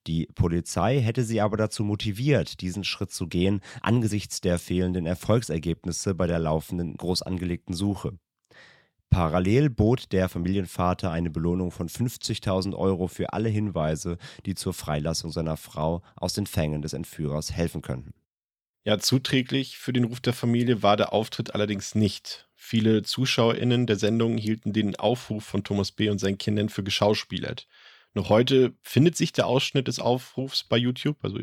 Die 0.07 0.25
Polizei 0.33 0.99
hätte 0.99 1.23
sie 1.23 1.39
aber 1.39 1.55
dazu 1.55 1.83
motiviert, 1.83 2.61
diesen 2.61 2.83
Schritt 2.83 3.11
zu 3.11 3.27
gehen, 3.27 3.61
angesichts 3.81 4.41
der 4.41 4.57
fehlenden 4.57 5.05
Erfolgsergebnisse 5.05 6.15
bei 6.15 6.25
der 6.25 6.39
laufenden 6.39 6.97
groß 6.97 7.21
angelegten 7.21 7.75
Suche. 7.75 8.17
Parallel 9.09 9.69
bot 9.69 10.11
der 10.11 10.29
Familienvater 10.29 11.11
eine 11.11 11.29
Belohnung 11.29 11.71
von 11.71 11.89
50.000 11.89 12.75
Euro 12.75 13.07
für 13.07 13.33
alle 13.33 13.49
Hinweise, 13.49 14.17
die 14.45 14.55
zur 14.55 14.73
Freilassung 14.73 15.31
seiner 15.31 15.57
Frau 15.57 16.03
aus 16.15 16.33
den 16.33 16.45
Fängen 16.45 16.81
des 16.81 16.93
Entführers 16.93 17.51
helfen 17.51 17.81
könnten. 17.81 18.13
Ja, 18.85 18.97
zuträglich 18.97 19.77
für 19.77 19.93
den 19.93 20.05
Ruf 20.05 20.19
der 20.19 20.33
Familie 20.33 20.81
war 20.83 20.95
der 20.95 21.11
Auftritt 21.11 21.53
allerdings 21.53 21.95
nicht. 21.95 22.47
Viele 22.55 23.03
ZuschauerInnen 23.03 23.87
der 23.87 23.97
Sendung 23.97 24.37
hielten 24.37 24.73
den 24.73 24.95
Aufruf 24.95 25.43
von 25.43 25.63
Thomas 25.63 25.91
B. 25.91 26.09
und 26.09 26.19
seinen 26.19 26.37
Kindern 26.37 26.69
für 26.69 26.83
geschauspielert. 26.83 27.67
Noch 28.13 28.29
heute 28.29 28.73
findet 28.81 29.15
sich 29.15 29.33
der 29.33 29.47
Ausschnitt 29.47 29.87
des 29.87 29.99
Aufrufs 29.99 30.63
bei 30.63 30.77
YouTube, 30.77 31.17
also 31.23 31.39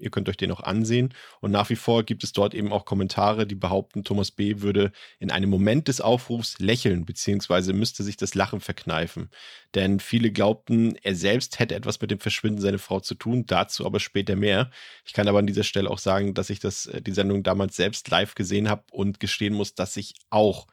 Ihr 0.00 0.10
könnt 0.10 0.28
euch 0.28 0.36
den 0.36 0.50
auch 0.50 0.60
ansehen. 0.60 1.14
Und 1.40 1.50
nach 1.50 1.70
wie 1.70 1.76
vor 1.76 2.02
gibt 2.04 2.24
es 2.24 2.32
dort 2.32 2.54
eben 2.54 2.72
auch 2.72 2.84
Kommentare, 2.84 3.46
die 3.46 3.54
behaupten, 3.54 4.02
Thomas 4.04 4.30
B. 4.30 4.60
würde 4.60 4.92
in 5.18 5.30
einem 5.30 5.50
Moment 5.50 5.88
des 5.88 6.00
Aufrufs 6.00 6.58
lächeln, 6.58 7.04
beziehungsweise 7.04 7.72
müsste 7.72 8.02
sich 8.02 8.16
das 8.16 8.34
Lachen 8.34 8.60
verkneifen. 8.60 9.30
Denn 9.74 10.00
viele 10.00 10.32
glaubten, 10.32 10.96
er 11.02 11.14
selbst 11.14 11.58
hätte 11.58 11.74
etwas 11.74 12.00
mit 12.00 12.10
dem 12.10 12.20
Verschwinden 12.20 12.60
seiner 12.60 12.78
Frau 12.78 13.00
zu 13.00 13.14
tun, 13.14 13.46
dazu 13.46 13.86
aber 13.86 14.00
später 14.00 14.36
mehr. 14.36 14.70
Ich 15.04 15.12
kann 15.12 15.28
aber 15.28 15.38
an 15.38 15.46
dieser 15.46 15.64
Stelle 15.64 15.90
auch 15.90 15.98
sagen, 15.98 16.34
dass 16.34 16.50
ich 16.50 16.60
das, 16.60 16.86
äh, 16.86 17.02
die 17.02 17.12
Sendung 17.12 17.42
damals 17.42 17.76
selbst 17.76 18.08
live 18.10 18.34
gesehen 18.34 18.68
habe 18.68 18.84
und 18.90 19.20
gestehen 19.20 19.54
muss, 19.54 19.74
dass 19.74 19.96
ich 19.96 20.14
auch 20.30 20.66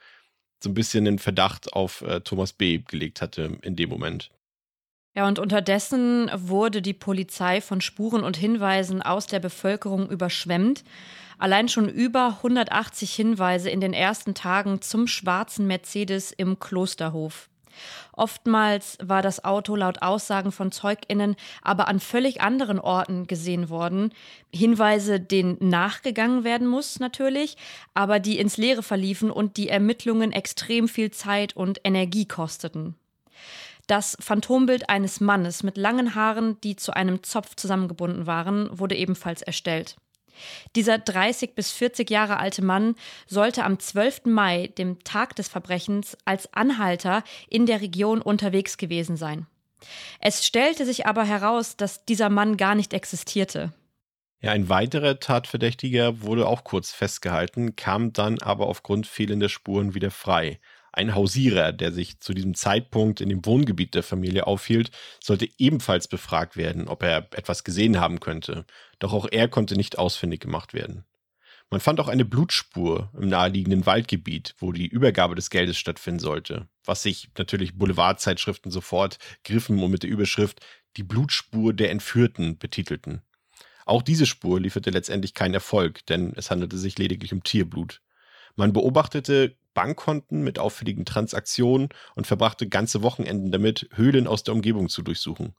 so 0.64 0.70
ein 0.70 0.74
bisschen 0.74 1.06
den 1.06 1.20
Verdacht 1.20 1.74
auf 1.74 2.02
äh, 2.02 2.22
Thomas 2.22 2.54
B. 2.54 2.80
gelegt 2.80 3.22
hatte 3.22 3.58
in 3.62 3.76
dem 3.76 3.90
Moment. 3.90 4.32
Ja, 5.18 5.28
und 5.28 5.40
unterdessen 5.40 6.30
wurde 6.36 6.84
die 6.84 6.94
Polizei 6.94 7.60
von 7.60 7.82
Spuren 7.82 8.24
und 8.24 8.38
Hinweisen 8.38 9.02
aus 9.02 9.26
der 9.26 9.40
Bevölkerung 9.40 10.08
überschwemmt. 10.12 10.84
Allein 11.40 11.70
schon 11.70 11.90
über 11.90 12.36
180 12.44 13.16
Hinweise 13.16 13.72
in 13.72 13.82
den 13.82 13.94
ersten 13.94 14.36
Tagen 14.36 14.80
zum 14.84 15.08
schwarzen 15.08 15.66
Mercedes 15.66 16.32
im 16.32 16.60
Klosterhof. 16.60 17.50
Oftmals 18.14 19.00
war 19.02 19.24
das 19.24 19.44
Auto 19.44 19.76
laut 19.76 20.04
Aussagen 20.04 20.52
von 20.52 20.72
Zeuginnen 20.72 21.36
aber 21.64 21.88
an 21.88 22.00
völlig 22.00 22.42
anderen 22.42 22.80
Orten 22.80 23.26
gesehen 23.26 23.72
worden. 23.72 24.14
Hinweise, 24.54 25.20
denen 25.20 25.58
nachgegangen 25.60 26.44
werden 26.44 26.68
muss 26.68 27.00
natürlich, 27.00 27.58
aber 27.96 28.20
die 28.20 28.38
ins 28.38 28.58
Leere 28.58 28.84
verliefen 28.84 29.32
und 29.32 29.58
die 29.58 29.70
Ermittlungen 29.70 30.32
extrem 30.32 30.88
viel 30.88 31.10
Zeit 31.10 31.56
und 31.56 31.80
Energie 31.84 32.28
kosteten. 32.28 32.94
Das 33.88 34.18
Phantombild 34.20 34.90
eines 34.90 35.22
Mannes 35.22 35.64
mit 35.64 35.78
langen 35.78 36.14
Haaren, 36.14 36.60
die 36.62 36.76
zu 36.76 36.94
einem 36.94 37.24
Zopf 37.24 37.56
zusammengebunden 37.56 38.28
waren, 38.28 38.70
wurde 38.78 38.96
ebenfalls 38.96 39.42
erstellt. 39.42 39.96
Dieser 40.76 41.00
30 41.00 41.56
bis 41.56 41.72
40 41.72 42.10
Jahre 42.10 42.38
alte 42.38 42.64
Mann 42.64 42.96
sollte 43.28 43.64
am 43.64 43.80
12. 43.80 44.26
Mai, 44.26 44.68
dem 44.78 45.04
Tag 45.04 45.36
des 45.36 45.48
Verbrechens, 45.48 46.18
als 46.26 46.54
Anhalter 46.54 47.24
in 47.50 47.66
der 47.66 47.82
Region 47.82 48.22
unterwegs 48.22 48.78
gewesen 48.78 49.18
sein. 49.18 49.48
Es 50.20 50.46
stellte 50.46 50.86
sich 50.86 51.06
aber 51.06 51.24
heraus, 51.24 51.78
dass 51.78 52.06
dieser 52.06 52.30
Mann 52.30 52.58
gar 52.58 52.76
nicht 52.76 52.94
existierte. 52.94 53.74
Ja, 54.40 54.52
ein 54.52 54.70
weiterer 54.70 55.20
Tatverdächtiger 55.20 56.22
wurde 56.22 56.48
auch 56.48 56.64
kurz 56.64 56.92
festgehalten, 56.92 57.76
kam 57.76 58.14
dann 58.14 58.40
aber 58.40 58.68
aufgrund 58.68 59.08
fehlender 59.08 59.50
Spuren 59.50 59.96
wieder 59.96 60.12
frei. 60.12 60.60
Ein 60.98 61.14
Hausierer, 61.14 61.74
der 61.74 61.92
sich 61.92 62.20
zu 62.22 62.34
diesem 62.34 62.56
Zeitpunkt 62.56 63.22
in 63.22 63.30
dem 63.30 63.46
Wohngebiet 63.46 63.94
der 63.94 64.02
Familie 64.02 64.48
aufhielt, 64.48 64.90
sollte 65.24 65.48
ebenfalls 65.60 66.08
befragt 66.08 66.58
werden, 66.58 66.88
ob 66.88 67.04
er 67.04 67.28
etwas 67.34 67.64
gesehen 67.64 68.00
haben 68.00 68.20
könnte. 68.20 68.66
Doch 68.98 69.14
auch 69.14 69.28
er 69.32 69.48
konnte 69.48 69.76
nicht 69.76 70.00
ausfindig 70.00 70.40
gemacht 70.40 70.74
werden. 70.74 71.06
Man 71.70 71.82
fand 71.82 72.00
auch 72.00 72.08
eine 72.08 72.26
Blutspur 72.26 73.12
im 73.16 73.30
naheliegenden 73.30 73.86
Waldgebiet, 73.86 74.56
wo 74.58 74.72
die 74.72 74.88
Übergabe 74.88 75.36
des 75.36 75.52
Geldes 75.52 75.78
stattfinden 75.78 76.20
sollte, 76.20 76.68
was 76.84 77.04
sich 77.04 77.30
natürlich 77.38 77.78
Boulevardzeitschriften 77.78 78.72
sofort 78.72 79.20
griffen 79.44 79.84
und 79.84 79.92
mit 79.92 80.02
der 80.02 80.10
Überschrift 80.10 80.66
Die 80.96 81.04
Blutspur 81.04 81.74
der 81.74 81.92
Entführten 81.92 82.58
betitelten. 82.58 83.22
Auch 83.86 84.02
diese 84.02 84.26
Spur 84.26 84.60
lieferte 84.60 84.90
letztendlich 84.90 85.36
keinen 85.36 85.54
Erfolg, 85.54 86.04
denn 86.08 86.34
es 86.36 86.50
handelte 86.50 86.80
sich 86.80 86.98
lediglich 86.98 87.34
um 87.34 87.44
Tierblut. 87.44 88.02
Man 88.56 88.74
beobachtete 88.74 89.56
Bankkonten 89.78 90.44
mit 90.44 90.58
auffälligen 90.58 91.06
Transaktionen 91.06 91.90
und 92.16 92.26
verbrachte 92.26 92.68
ganze 92.68 93.04
Wochenenden 93.04 93.52
damit, 93.52 93.88
Höhlen 93.94 94.26
aus 94.26 94.42
der 94.42 94.56
Umgebung 94.56 94.90
zu 94.90 95.04
durchsuchen. 95.04 95.54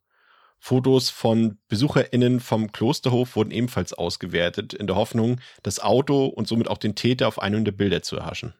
Fotos 0.58 1.08
von 1.08 1.58
BesucherInnen 1.68 2.40
vom 2.40 2.72
Klosterhof 2.72 3.36
wurden 3.36 3.52
ebenfalls 3.52 3.92
ausgewertet, 3.92 4.74
in 4.74 4.88
der 4.88 4.96
Hoffnung, 4.96 5.40
das 5.62 5.78
Auto 5.78 6.26
und 6.26 6.48
somit 6.48 6.66
auch 6.66 6.78
den 6.78 6.96
Täter 6.96 7.28
auf 7.28 7.40
einem 7.40 7.64
der 7.64 7.70
Bilder 7.70 8.02
zu 8.02 8.16
erhaschen. 8.16 8.54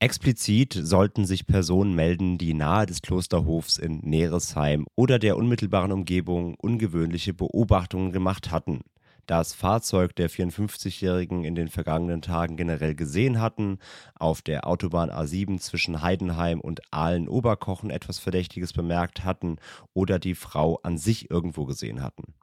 Explizit 0.00 0.78
sollten 0.78 1.24
sich 1.24 1.46
Personen 1.46 1.94
melden, 1.94 2.36
die 2.36 2.52
nahe 2.52 2.84
des 2.84 3.00
Klosterhofs 3.00 3.78
in 3.78 4.00
Neresheim 4.00 4.84
oder 4.96 5.18
der 5.18 5.38
unmittelbaren 5.38 5.92
Umgebung 5.92 6.56
ungewöhnliche 6.56 7.32
Beobachtungen 7.32 8.12
gemacht 8.12 8.50
hatten 8.50 8.82
das 9.30 9.54
Fahrzeug 9.54 10.16
der 10.16 10.28
54-Jährigen 10.28 11.44
in 11.44 11.54
den 11.54 11.68
vergangenen 11.68 12.20
Tagen 12.20 12.56
generell 12.56 12.96
gesehen 12.96 13.40
hatten, 13.40 13.78
auf 14.16 14.42
der 14.42 14.66
Autobahn 14.66 15.08
A7 15.08 15.60
zwischen 15.60 16.02
Heidenheim 16.02 16.60
und 16.60 16.80
Aalen-Oberkochen 16.90 17.90
etwas 17.90 18.18
Verdächtiges 18.18 18.72
bemerkt 18.72 19.24
hatten 19.24 19.58
oder 19.94 20.18
die 20.18 20.34
Frau 20.34 20.80
an 20.82 20.98
sich 20.98 21.30
irgendwo 21.30 21.64
gesehen 21.64 22.02
hatten. 22.02 22.34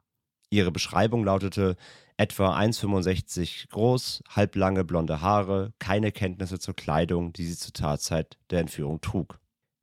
Ihre 0.48 0.72
Beschreibung 0.72 1.24
lautete 1.24 1.76
etwa 2.16 2.56
1,65 2.58 3.68
groß, 3.68 4.22
halblange 4.30 4.82
blonde 4.82 5.20
Haare, 5.20 5.74
keine 5.78 6.10
Kenntnisse 6.10 6.58
zur 6.58 6.74
Kleidung, 6.74 7.34
die 7.34 7.44
sie 7.44 7.56
zur 7.58 7.74
Tatzeit 7.74 8.38
der 8.48 8.60
Entführung 8.60 9.02
trug. 9.02 9.38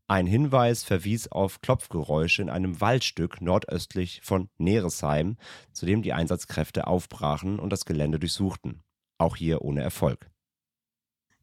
Ein 0.08 0.28
Hinweis 0.28 0.84
verwies 0.84 1.28
auf 1.28 1.62
Klopfgeräusche 1.62 2.44
in 2.44 2.50
einem 2.52 2.80
Waldstück 2.80 3.42
nordöstlich 3.42 4.22
von 4.24 4.50
Neresheim, 4.60 5.38
zu 5.74 5.88
dem 5.88 6.04
die 6.04 6.14
Einsatzkräfte 6.14 6.86
aufbrachen 6.86 7.58
und 7.58 7.72
das 7.72 7.86
Gelände 7.86 8.20
durchsuchten. 8.20 8.84
Auch 9.18 9.36
hier 9.36 9.64
ohne 9.64 9.82
Erfolg. 9.82 10.30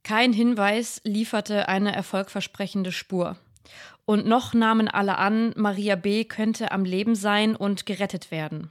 Kein 0.04 0.33
Hinweis 0.33 1.00
lieferte 1.04 1.69
eine 1.69 1.95
erfolgversprechende 1.95 2.92
Spur. 2.92 3.37
Und 4.04 4.26
noch 4.26 4.54
nahmen 4.54 4.88
alle 4.88 5.19
an, 5.19 5.52
Maria 5.57 5.97
B. 5.97 6.25
könnte 6.25 6.71
am 6.71 6.85
Leben 6.85 7.14
sein 7.14 7.57
und 7.57 7.87
gerettet 7.87 8.31
werden. 8.31 8.71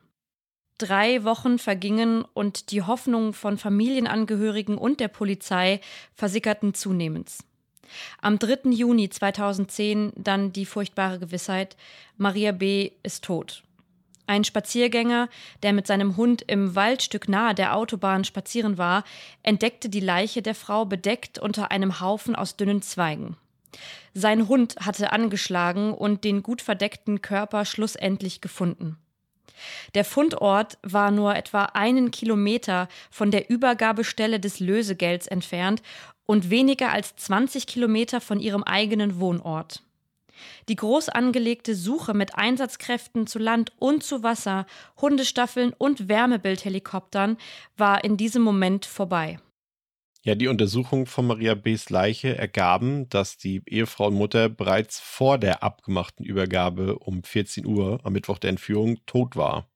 Drei 0.78 1.24
Wochen 1.24 1.60
vergingen 1.60 2.24
und 2.34 2.72
die 2.72 2.82
Hoffnungen 2.82 3.34
von 3.34 3.58
Familienangehörigen 3.58 4.78
und 4.78 5.00
der 5.00 5.10
Polizei 5.10 5.80
versickerten 6.16 6.74
zunehmend. 6.74 7.32
Am 8.22 8.40
3. 8.40 8.72
Juni 8.72 9.10
2010 9.10 10.14
dann 10.16 10.54
die 10.54 10.66
furchtbare 10.66 11.20
Gewissheit, 11.20 11.76
Maria 12.18 12.52
B. 12.52 12.92
ist 13.04 13.24
tot. 13.24 13.64
Ein 14.28 14.44
Spaziergänger, 14.44 15.28
der 15.62 15.74
mit 15.74 15.88
seinem 15.88 16.16
Hund 16.16 16.44
im 16.48 16.76
Waldstück 16.76 17.28
nahe 17.28 17.54
der 17.54 17.76
Autobahn 17.76 18.24
spazieren 18.24 18.78
war, 18.78 19.04
entdeckte 19.44 19.90
die 19.90 20.00
Leiche 20.00 20.42
der 20.42 20.56
Frau 20.56 20.86
bedeckt 20.86 21.38
unter 21.38 21.72
einem 21.72 22.00
Haufen 22.00 22.36
aus 22.36 22.56
dünnen 22.56 22.82
Zweigen. 22.82 23.36
Sein 24.14 24.48
Hund 24.48 24.76
hatte 24.80 25.12
angeschlagen 25.12 25.94
und 25.94 26.24
den 26.24 26.44
gut 26.44 26.62
verdeckten 26.62 27.22
Körper 27.22 27.66
schlussendlich 27.66 28.42
gefunden. 28.42 28.98
Der 29.94 30.06
Fundort 30.06 30.78
war 30.82 31.12
nur 31.12 31.36
etwa 31.36 31.66
einen 31.66 32.12
Kilometer 32.12 32.88
von 33.10 33.32
der 33.32 33.50
Übergabestelle 33.50 34.40
des 34.40 34.60
Lösegelds 34.60 35.28
entfernt 35.28 35.82
und 36.26 36.50
weniger 36.50 36.92
als 36.92 37.16
20 37.16 37.68
Kilometer 37.68 38.22
von 38.22 38.40
ihrem 38.40 38.64
eigenen 38.64 39.20
Wohnort. 39.20 39.84
Die 40.70 40.76
groß 40.76 41.10
angelegte 41.10 41.76
Suche 41.76 42.14
mit 42.14 42.36
Einsatzkräften 42.36 43.28
zu 43.28 43.40
Land 43.40 43.74
und 43.78 44.04
zu 44.04 44.24
Wasser, 44.24 44.66
Hundestaffeln 45.00 45.74
und 45.78 46.08
Wärmebildhelikoptern 46.08 47.38
war 47.78 48.04
in 48.04 48.18
diesem 48.18 48.42
Moment 48.42 48.86
vorbei. 48.86 49.40
Ja, 50.24 50.36
die 50.36 50.48
Untersuchungen 50.48 51.08
von 51.08 51.26
Maria 51.26 51.56
B.s 51.56 51.90
Leiche 51.90 52.38
ergaben, 52.38 53.10
dass 53.10 53.38
die 53.38 53.64
Ehefrau 53.66 54.08
und 54.08 54.14
Mutter 54.14 54.50
bereits 54.50 55.00
vor 55.00 55.40
der 55.40 55.64
abgemachten 55.64 56.24
Übergabe 56.24 57.00
um 57.00 57.24
14 57.24 57.66
Uhr 57.66 58.00
am 58.04 58.14
Mittwoch 58.14 58.38
der 58.38 58.52
Entführung 58.52 59.04
tot 59.08 59.36
war. 59.36 59.68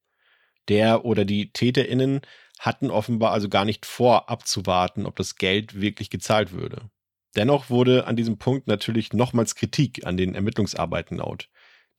Der 0.67 1.03
oder 1.03 1.25
die 1.25 1.51
TäterInnen 1.51 2.21
hatten 2.59 2.89
offenbar 2.91 3.31
also 3.31 3.49
gar 3.49 3.65
nicht 3.65 3.85
vor, 3.85 4.29
abzuwarten, 4.29 5.05
ob 5.05 5.15
das 5.15 5.35
Geld 5.35 5.79
wirklich 5.79 6.09
gezahlt 6.09 6.51
würde. 6.51 6.89
Dennoch 7.35 7.69
wurde 7.69 8.07
an 8.07 8.15
diesem 8.15 8.37
Punkt 8.37 8.67
natürlich 8.67 9.13
nochmals 9.13 9.55
Kritik 9.55 10.05
an 10.05 10.17
den 10.17 10.35
Ermittlungsarbeiten 10.35 11.17
laut. 11.17 11.49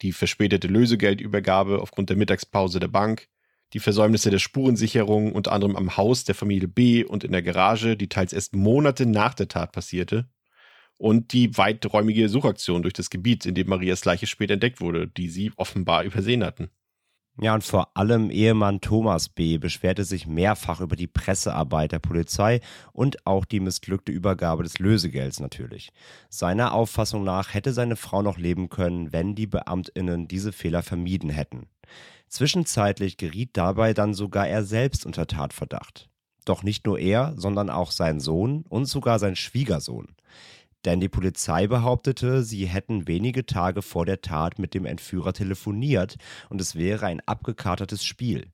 die 0.02 0.12
verspätete 0.12 0.68
Lösegeldübergabe 0.68 1.80
aufgrund 1.80 2.10
der 2.10 2.16
Mittagspause 2.16 2.80
der 2.80 2.88
Bank, 2.88 3.28
die 3.72 3.80
Versäumnisse 3.80 4.30
der 4.30 4.38
Spurensicherung 4.38 5.32
unter 5.32 5.52
anderem 5.52 5.76
am 5.76 5.96
Haus 5.96 6.24
der 6.24 6.34
Familie 6.34 6.68
B 6.68 7.04
und 7.04 7.24
in 7.24 7.32
der 7.32 7.42
Garage, 7.42 7.96
die 7.96 8.08
teils 8.08 8.32
erst 8.32 8.54
Monate 8.54 9.06
nach 9.06 9.34
der 9.34 9.48
Tat 9.48 9.72
passierte, 9.72 10.28
und 10.98 11.32
die 11.32 11.56
weiträumige 11.58 12.28
Suchaktion 12.28 12.82
durch 12.82 12.94
das 12.94 13.10
Gebiet, 13.10 13.44
in 13.44 13.54
dem 13.54 13.68
Marias 13.68 14.04
Leiche 14.04 14.26
später 14.26 14.54
entdeckt 14.54 14.80
wurde, 14.80 15.06
die 15.08 15.28
sie 15.28 15.52
offenbar 15.56 16.04
übersehen 16.04 16.44
hatten. 16.44 16.70
Ja, 17.38 17.52
und 17.52 17.64
vor 17.64 17.94
allem 17.94 18.30
Ehemann 18.30 18.80
Thomas 18.80 19.28
B. 19.28 19.58
beschwerte 19.58 20.04
sich 20.04 20.26
mehrfach 20.26 20.80
über 20.80 20.96
die 20.96 21.06
Pressearbeit 21.06 21.92
der 21.92 21.98
Polizei 21.98 22.60
und 22.94 23.26
auch 23.26 23.44
die 23.44 23.60
missglückte 23.60 24.10
Übergabe 24.10 24.62
des 24.62 24.78
Lösegelds 24.78 25.38
natürlich. 25.38 25.92
Seiner 26.30 26.72
Auffassung 26.72 27.24
nach 27.24 27.52
hätte 27.52 27.74
seine 27.74 27.96
Frau 27.96 28.22
noch 28.22 28.38
leben 28.38 28.70
können, 28.70 29.12
wenn 29.12 29.34
die 29.34 29.46
Beamtinnen 29.46 30.28
diese 30.28 30.50
Fehler 30.50 30.82
vermieden 30.82 31.28
hätten. 31.28 31.66
Zwischenzeitlich 32.28 33.18
geriet 33.18 33.50
dabei 33.52 33.92
dann 33.92 34.14
sogar 34.14 34.48
er 34.48 34.64
selbst 34.64 35.04
unter 35.04 35.26
Tatverdacht. 35.26 36.08
Doch 36.46 36.62
nicht 36.62 36.86
nur 36.86 36.98
er, 36.98 37.34
sondern 37.36 37.68
auch 37.68 37.90
sein 37.90 38.18
Sohn 38.18 38.64
und 38.68 38.86
sogar 38.86 39.18
sein 39.18 39.36
Schwiegersohn 39.36 40.08
denn 40.86 41.00
die 41.00 41.08
Polizei 41.08 41.66
behauptete, 41.66 42.44
sie 42.44 42.66
hätten 42.66 43.08
wenige 43.08 43.44
Tage 43.44 43.82
vor 43.82 44.06
der 44.06 44.20
Tat 44.20 44.58
mit 44.58 44.72
dem 44.72 44.86
Entführer 44.86 45.32
telefoniert 45.32 46.16
und 46.48 46.60
es 46.60 46.76
wäre 46.76 47.06
ein 47.06 47.20
abgekatertes 47.26 48.04
Spiel. 48.04 48.52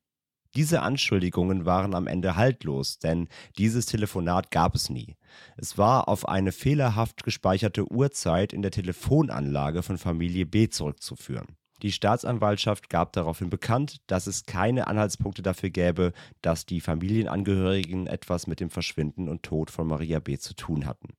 Diese 0.54 0.82
Anschuldigungen 0.82 1.64
waren 1.64 1.94
am 1.94 2.06
Ende 2.06 2.36
haltlos, 2.36 2.98
denn 2.98 3.28
dieses 3.56 3.86
Telefonat 3.86 4.50
gab 4.50 4.74
es 4.74 4.90
nie. 4.90 5.16
Es 5.56 5.78
war 5.78 6.08
auf 6.08 6.28
eine 6.28 6.52
fehlerhaft 6.52 7.22
gespeicherte 7.22 7.90
Uhrzeit 7.90 8.52
in 8.52 8.62
der 8.62 8.70
Telefonanlage 8.70 9.82
von 9.82 9.96
Familie 9.96 10.44
B 10.44 10.68
zurückzuführen. 10.68 11.56
Die 11.82 11.92
Staatsanwaltschaft 11.92 12.90
gab 12.90 13.12
daraufhin 13.12 13.50
bekannt, 13.50 14.02
dass 14.06 14.26
es 14.26 14.44
keine 14.44 14.86
Anhaltspunkte 14.86 15.42
dafür 15.42 15.70
gäbe, 15.70 16.12
dass 16.40 16.64
die 16.64 16.80
Familienangehörigen 16.80 18.06
etwas 18.06 18.46
mit 18.46 18.60
dem 18.60 18.70
Verschwinden 18.70 19.28
und 19.28 19.42
Tod 19.42 19.70
von 19.70 19.86
Maria 19.86 20.20
B 20.20 20.38
zu 20.38 20.54
tun 20.54 20.86
hatten. 20.86 21.14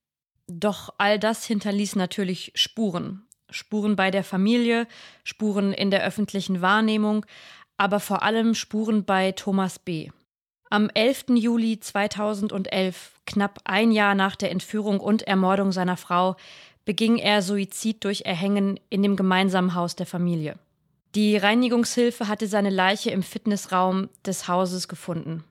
Doch 0.48 0.94
all 0.98 1.20
das 1.20 1.46
hinterließ 1.46 1.96
natürlich 1.96 2.52
Spuren. 2.56 3.26
Spuren 3.50 3.96
bei 3.96 4.12
der 4.12 4.24
Familie, 4.24 4.88
Spuren 5.24 5.74
in 5.74 5.92
der 5.92 6.04
öffentlichen 6.04 6.62
Wahrnehmung, 6.62 7.26
aber 7.78 8.00
vor 8.00 8.24
allem 8.24 8.56
Spuren 8.56 9.06
bei 9.06 9.32
Thomas 9.32 9.80
B. 9.80 10.10
Am 10.70 10.90
11. 10.90 11.26
Juli 11.36 11.80
2011, 11.80 13.20
knapp 13.26 13.60
ein 13.64 13.92
Jahr 13.92 14.16
nach 14.16 14.36
der 14.36 14.52
Entführung 14.52 15.00
und 15.00 15.22
Ermordung 15.22 15.72
seiner 15.72 15.98
Frau, 15.98 16.36
beging 16.84 17.18
er 17.18 17.42
Suizid 17.42 18.04
durch 18.04 18.22
Erhängen 18.26 18.80
in 18.90 19.04
dem 19.04 19.16
gemeinsamen 19.16 19.76
Haus 19.76 19.96
der 19.96 20.06
Familie. 20.06 20.58
Die 21.16 21.38
Reinigungshilfe 21.38 22.28
hatte 22.28 22.48
seine 22.48 22.72
Leiche 22.72 23.12
im 23.12 23.22
Fitnessraum 23.22 24.10
des 24.26 24.48
Hauses 24.48 24.88
gefunden. 24.88 25.44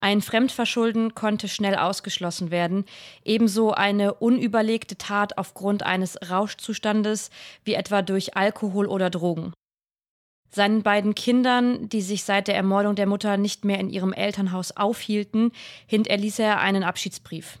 Ein 0.00 0.20
Fremdverschulden 0.20 1.14
konnte 1.14 1.48
schnell 1.48 1.74
ausgeschlossen 1.74 2.50
werden, 2.50 2.84
ebenso 3.24 3.72
eine 3.72 4.14
unüberlegte 4.14 4.96
Tat 4.98 5.38
aufgrund 5.38 5.82
eines 5.82 6.18
Rauschzustandes 6.30 7.30
wie 7.64 7.74
etwa 7.74 8.02
durch 8.02 8.36
Alkohol 8.36 8.86
oder 8.86 9.10
Drogen. 9.10 9.52
Seinen 10.50 10.82
beiden 10.82 11.14
Kindern, 11.14 11.88
die 11.88 12.02
sich 12.02 12.24
seit 12.24 12.48
der 12.48 12.56
Ermordung 12.56 12.94
der 12.94 13.06
Mutter 13.06 13.36
nicht 13.36 13.64
mehr 13.64 13.78
in 13.78 13.90
ihrem 13.90 14.12
Elternhaus 14.12 14.76
aufhielten, 14.76 15.52
hinterließ 15.86 16.38
er 16.38 16.60
einen 16.60 16.82
Abschiedsbrief. 16.82 17.58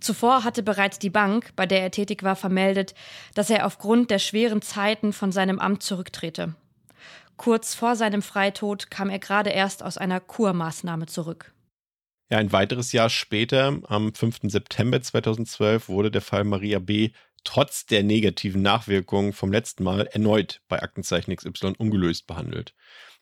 Zuvor 0.00 0.44
hatte 0.44 0.62
bereits 0.62 0.98
die 0.98 1.10
Bank, 1.10 1.52
bei 1.56 1.66
der 1.66 1.82
er 1.82 1.90
tätig 1.90 2.22
war, 2.22 2.36
vermeldet, 2.36 2.94
dass 3.34 3.50
er 3.50 3.66
aufgrund 3.66 4.10
der 4.10 4.20
schweren 4.20 4.62
Zeiten 4.62 5.12
von 5.12 5.32
seinem 5.32 5.58
Amt 5.58 5.82
zurücktrete. 5.82 6.54
Kurz 7.38 7.74
vor 7.74 7.94
seinem 7.94 8.20
Freitod 8.20 8.90
kam 8.90 9.10
er 9.10 9.20
gerade 9.20 9.50
erst 9.50 9.84
aus 9.84 9.96
einer 9.96 10.18
Kurmaßnahme 10.18 11.06
zurück. 11.06 11.54
Ja, 12.30 12.38
ein 12.38 12.52
weiteres 12.52 12.92
Jahr 12.92 13.08
später, 13.08 13.78
am 13.84 14.12
5. 14.12 14.40
September 14.42 15.00
2012, 15.00 15.88
wurde 15.88 16.10
der 16.10 16.20
Fall 16.20 16.44
Maria 16.44 16.80
B. 16.80 17.10
trotz 17.44 17.86
der 17.86 18.02
negativen 18.02 18.60
Nachwirkungen 18.60 19.32
vom 19.32 19.52
letzten 19.52 19.84
Mal 19.84 20.08
erneut 20.08 20.60
bei 20.68 20.82
Aktenzeichen 20.82 21.34
XY 21.34 21.74
ungelöst 21.78 22.26
behandelt. 22.26 22.74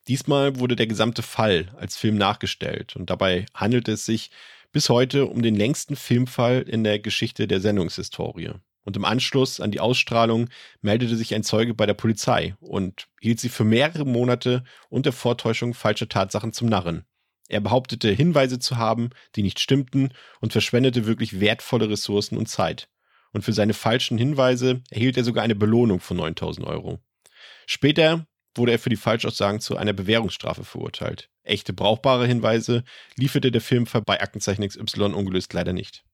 Diesmal 0.07 0.59
wurde 0.59 0.75
der 0.75 0.87
gesamte 0.87 1.21
Fall 1.21 1.71
als 1.77 1.95
Film 1.95 2.17
nachgestellt 2.17 2.95
und 2.95 3.11
dabei 3.11 3.45
handelte 3.53 3.91
es 3.91 4.05
sich 4.05 4.31
bis 4.71 4.89
heute 4.89 5.27
um 5.27 5.43
den 5.43 5.55
längsten 5.55 5.95
Filmfall 5.95 6.63
in 6.63 6.83
der 6.83 6.97
Geschichte 6.99 7.47
der 7.47 7.61
Sendungshistorie. 7.61 8.51
Und 8.87 8.95
im 8.95 9.03
Anschluss 9.03 9.59
an 9.59 9.71
die 9.71 9.81
Ausstrahlung 9.81 10.47
meldete 10.79 11.17
sich 11.17 11.35
ein 11.35 11.43
Zeuge 11.43 11.73
bei 11.73 11.85
der 11.85 11.93
Polizei 11.93 12.55
und 12.61 13.09
hielt 13.19 13.37
sie 13.37 13.49
für 13.49 13.65
mehrere 13.65 14.05
Monate 14.05 14.63
unter 14.87 15.11
Vortäuschung 15.11 15.73
falscher 15.73 16.07
Tatsachen 16.07 16.53
zum 16.53 16.69
Narren. 16.69 17.03
Er 17.49 17.59
behauptete, 17.59 18.09
Hinweise 18.09 18.59
zu 18.59 18.77
haben, 18.77 19.09
die 19.35 19.43
nicht 19.43 19.59
stimmten 19.59 20.13
und 20.39 20.53
verschwendete 20.53 21.05
wirklich 21.05 21.41
wertvolle 21.41 21.89
Ressourcen 21.89 22.37
und 22.37 22.47
Zeit. 22.47 22.87
Und 23.33 23.41
für 23.41 23.51
seine 23.51 23.73
falschen 23.73 24.17
Hinweise 24.17 24.81
erhielt 24.89 25.17
er 25.17 25.25
sogar 25.25 25.43
eine 25.43 25.55
Belohnung 25.55 25.99
von 25.99 26.15
9000 26.15 26.65
Euro. 26.65 26.99
Später 27.65 28.25
wurde 28.55 28.71
er 28.71 28.79
für 28.79 28.89
die 28.89 28.95
Falschaussagen 28.95 29.59
zu 29.59 29.75
einer 29.75 29.91
Bewährungsstrafe 29.91 30.63
verurteilt. 30.63 31.29
Echte 31.43 31.73
brauchbare 31.73 32.25
Hinweise 32.25 32.85
lieferte 33.17 33.51
der 33.51 33.59
Filmfall 33.59 34.03
bei 34.03 34.21
Aktenzeichen 34.21 34.65
XY 34.65 35.13
ungelöst 35.13 35.51
leider 35.51 35.73
nicht. 35.73 36.05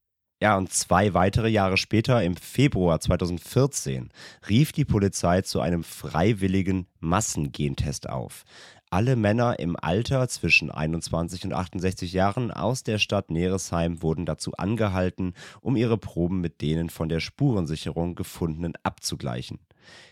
Ja, 0.44 0.58
und 0.58 0.74
zwei 0.74 1.14
weitere 1.14 1.48
Jahre 1.48 1.78
später, 1.78 2.22
im 2.22 2.36
Februar 2.36 3.00
2014, 3.00 4.10
rief 4.50 4.74
die 4.74 4.84
Polizei 4.84 5.42
zu 5.42 5.62
einem 5.62 5.86
freiwilligen 5.86 6.86
Massengentest 7.00 8.10
auf. 8.10 8.44
Alle 8.90 9.16
Männer 9.16 9.60
im 9.60 9.78
Alter 9.82 10.28
zwischen 10.28 10.70
21 10.70 11.46
und 11.46 11.54
68 11.54 12.12
Jahren 12.12 12.52
aus 12.52 12.84
der 12.84 12.98
Stadt 12.98 13.32
Neresheim 13.32 14.02
wurden 14.02 14.26
dazu 14.26 14.52
angehalten, 14.58 15.34
um 15.62 15.78
ihre 15.78 15.98
Proben 15.98 16.42
mit 16.42 16.62
denen 16.62 16.90
von 16.90 17.08
der 17.08 17.22
Spurensicherung 17.22 18.16
gefundenen 18.16 18.74
abzugleichen. 18.84 19.60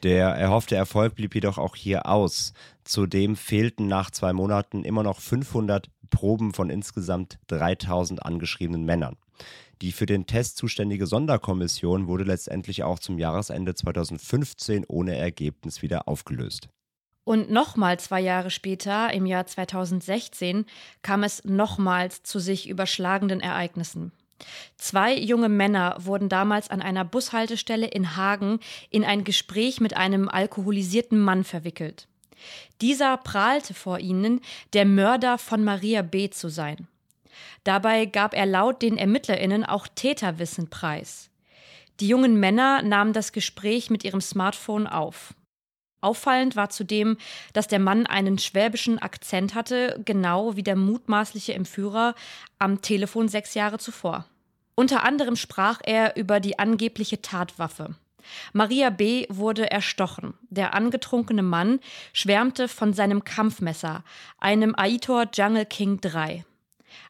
Der 0.01 0.29
erhoffte 0.29 0.77
Erfolg 0.77 1.15
blieb 1.15 1.35
jedoch 1.35 1.57
auch 1.57 1.75
hier 1.75 2.05
aus. 2.05 2.53
Zudem 2.85 3.35
fehlten 3.35 3.87
nach 3.87 4.11
zwei 4.11 4.31
Monaten 4.31 4.85
immer 4.85 5.03
noch 5.03 5.19
500 5.19 5.89
Proben 6.09 6.53
von 6.53 6.69
insgesamt 6.69 7.37
3000 7.47 8.25
angeschriebenen 8.25 8.85
Männern. 8.85 9.17
Die 9.81 9.91
für 9.91 10.05
den 10.05 10.27
Test 10.27 10.57
zuständige 10.57 11.07
Sonderkommission 11.07 12.07
wurde 12.07 12.23
letztendlich 12.23 12.83
auch 12.83 12.99
zum 12.99 13.17
Jahresende 13.17 13.73
2015 13.73 14.85
ohne 14.87 15.15
Ergebnis 15.15 15.81
wieder 15.81 16.07
aufgelöst. 16.07 16.69
Und 17.23 17.51
nochmal 17.51 17.99
zwei 17.99 18.19
Jahre 18.19 18.49
später, 18.49 19.13
im 19.13 19.25
Jahr 19.25 19.45
2016, 19.45 20.65
kam 21.01 21.23
es 21.23 21.43
nochmals 21.45 22.23
zu 22.23 22.39
sich 22.39 22.67
überschlagenden 22.67 23.39
Ereignissen. 23.39 24.11
Zwei 24.77 25.15
junge 25.17 25.49
Männer 25.49 25.97
wurden 25.99 26.29
damals 26.29 26.69
an 26.69 26.81
einer 26.81 27.05
Bushaltestelle 27.05 27.87
in 27.87 28.15
Hagen 28.15 28.59
in 28.89 29.03
ein 29.03 29.23
Gespräch 29.23 29.79
mit 29.79 29.95
einem 29.95 30.29
alkoholisierten 30.29 31.19
Mann 31.19 31.43
verwickelt. 31.43 32.07
Dieser 32.81 33.17
prahlte 33.17 33.75
vor 33.75 33.99
ihnen, 33.99 34.41
der 34.73 34.85
Mörder 34.85 35.37
von 35.37 35.63
Maria 35.63 36.01
B. 36.01 36.31
zu 36.31 36.49
sein. 36.49 36.87
Dabei 37.63 38.05
gab 38.05 38.33
er 38.33 38.45
laut 38.45 38.81
den 38.81 38.97
ErmittlerInnen 38.97 39.65
auch 39.65 39.87
Täterwissen 39.87 40.69
preis. 40.69 41.29
Die 41.99 42.07
jungen 42.07 42.39
Männer 42.39 42.81
nahmen 42.81 43.13
das 43.13 43.31
Gespräch 43.31 43.89
mit 43.89 44.03
ihrem 44.03 44.21
Smartphone 44.21 44.87
auf. 44.87 45.33
Auffallend 46.01 46.55
war 46.55 46.69
zudem, 46.69 47.17
dass 47.53 47.67
der 47.67 47.77
Mann 47.79 48.07
einen 48.07 48.39
schwäbischen 48.39 48.97
Akzent 48.97 49.53
hatte, 49.53 50.01
genau 50.03 50.55
wie 50.55 50.63
der 50.63 50.75
mutmaßliche 50.75 51.53
Entführer 51.53 52.15
am 52.57 52.81
Telefon 52.81 53.27
sechs 53.27 53.53
Jahre 53.53 53.77
zuvor. 53.77 54.25
Unter 54.73 55.03
anderem 55.03 55.35
sprach 55.35 55.79
er 55.83 56.15
über 56.15 56.39
die 56.39 56.57
angebliche 56.57 57.21
Tatwaffe. 57.21 57.95
Maria 58.53 58.89
B. 58.89 59.25
wurde 59.29 59.69
erstochen. 59.69 60.33
Der 60.49 60.73
angetrunkene 60.73 61.43
Mann 61.43 61.79
schwärmte 62.13 62.67
von 62.67 62.93
seinem 62.93 63.23
Kampfmesser, 63.23 64.03
einem 64.39 64.73
Aitor 64.75 65.25
Jungle 65.33 65.65
King 65.65 65.99
III. 66.03 66.45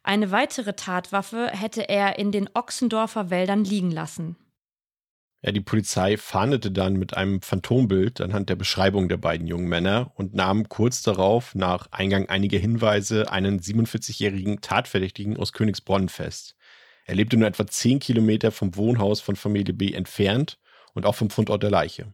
Eine 0.04 0.32
weitere 0.32 0.74
Tatwaffe 0.74 1.50
hätte 1.52 1.90
er 1.90 2.20
in 2.20 2.32
den 2.32 2.50
Ochsendorfer 2.54 3.30
Wäldern 3.30 3.64
liegen 3.64 3.92
lassen. 3.92 4.36
Ja, 5.44 5.52
die 5.52 5.62
Polizei 5.62 6.18
fahndete 6.18 6.72
dann 6.72 6.94
mit 6.94 7.18
einem 7.18 7.42
Phantombild 7.42 8.22
anhand 8.22 8.50
der 8.50 8.56
Beschreibung 8.56 9.10
der 9.10 9.18
beiden 9.18 9.48
jungen 9.48 9.68
Männer 9.68 10.12
und 10.14 10.36
nahm 10.36 10.70
kurz 10.70 11.02
darauf, 11.02 11.56
nach 11.56 11.88
Eingang 11.92 12.30
einiger 12.30 12.60
Hinweise, 12.60 13.32
einen 13.32 13.60
47-jährigen 13.60 14.62
Tatverdächtigen 14.62 15.38
aus 15.38 15.52
Königsbronn 15.52 16.10
fest. 16.10 16.56
Er 17.06 17.16
lebte 17.16 17.38
nur 17.38 17.48
etwa 17.48 17.66
10 17.66 18.00
Kilometer 18.00 18.52
vom 18.52 18.76
Wohnhaus 18.76 19.20
von 19.20 19.36
Familie 19.36 19.74
B 19.74 19.92
entfernt 19.92 20.60
und 20.94 21.08
auch 21.08 21.16
vom 21.16 21.32
Fundort 21.32 21.64
der 21.64 21.72
Leiche. 21.72 22.14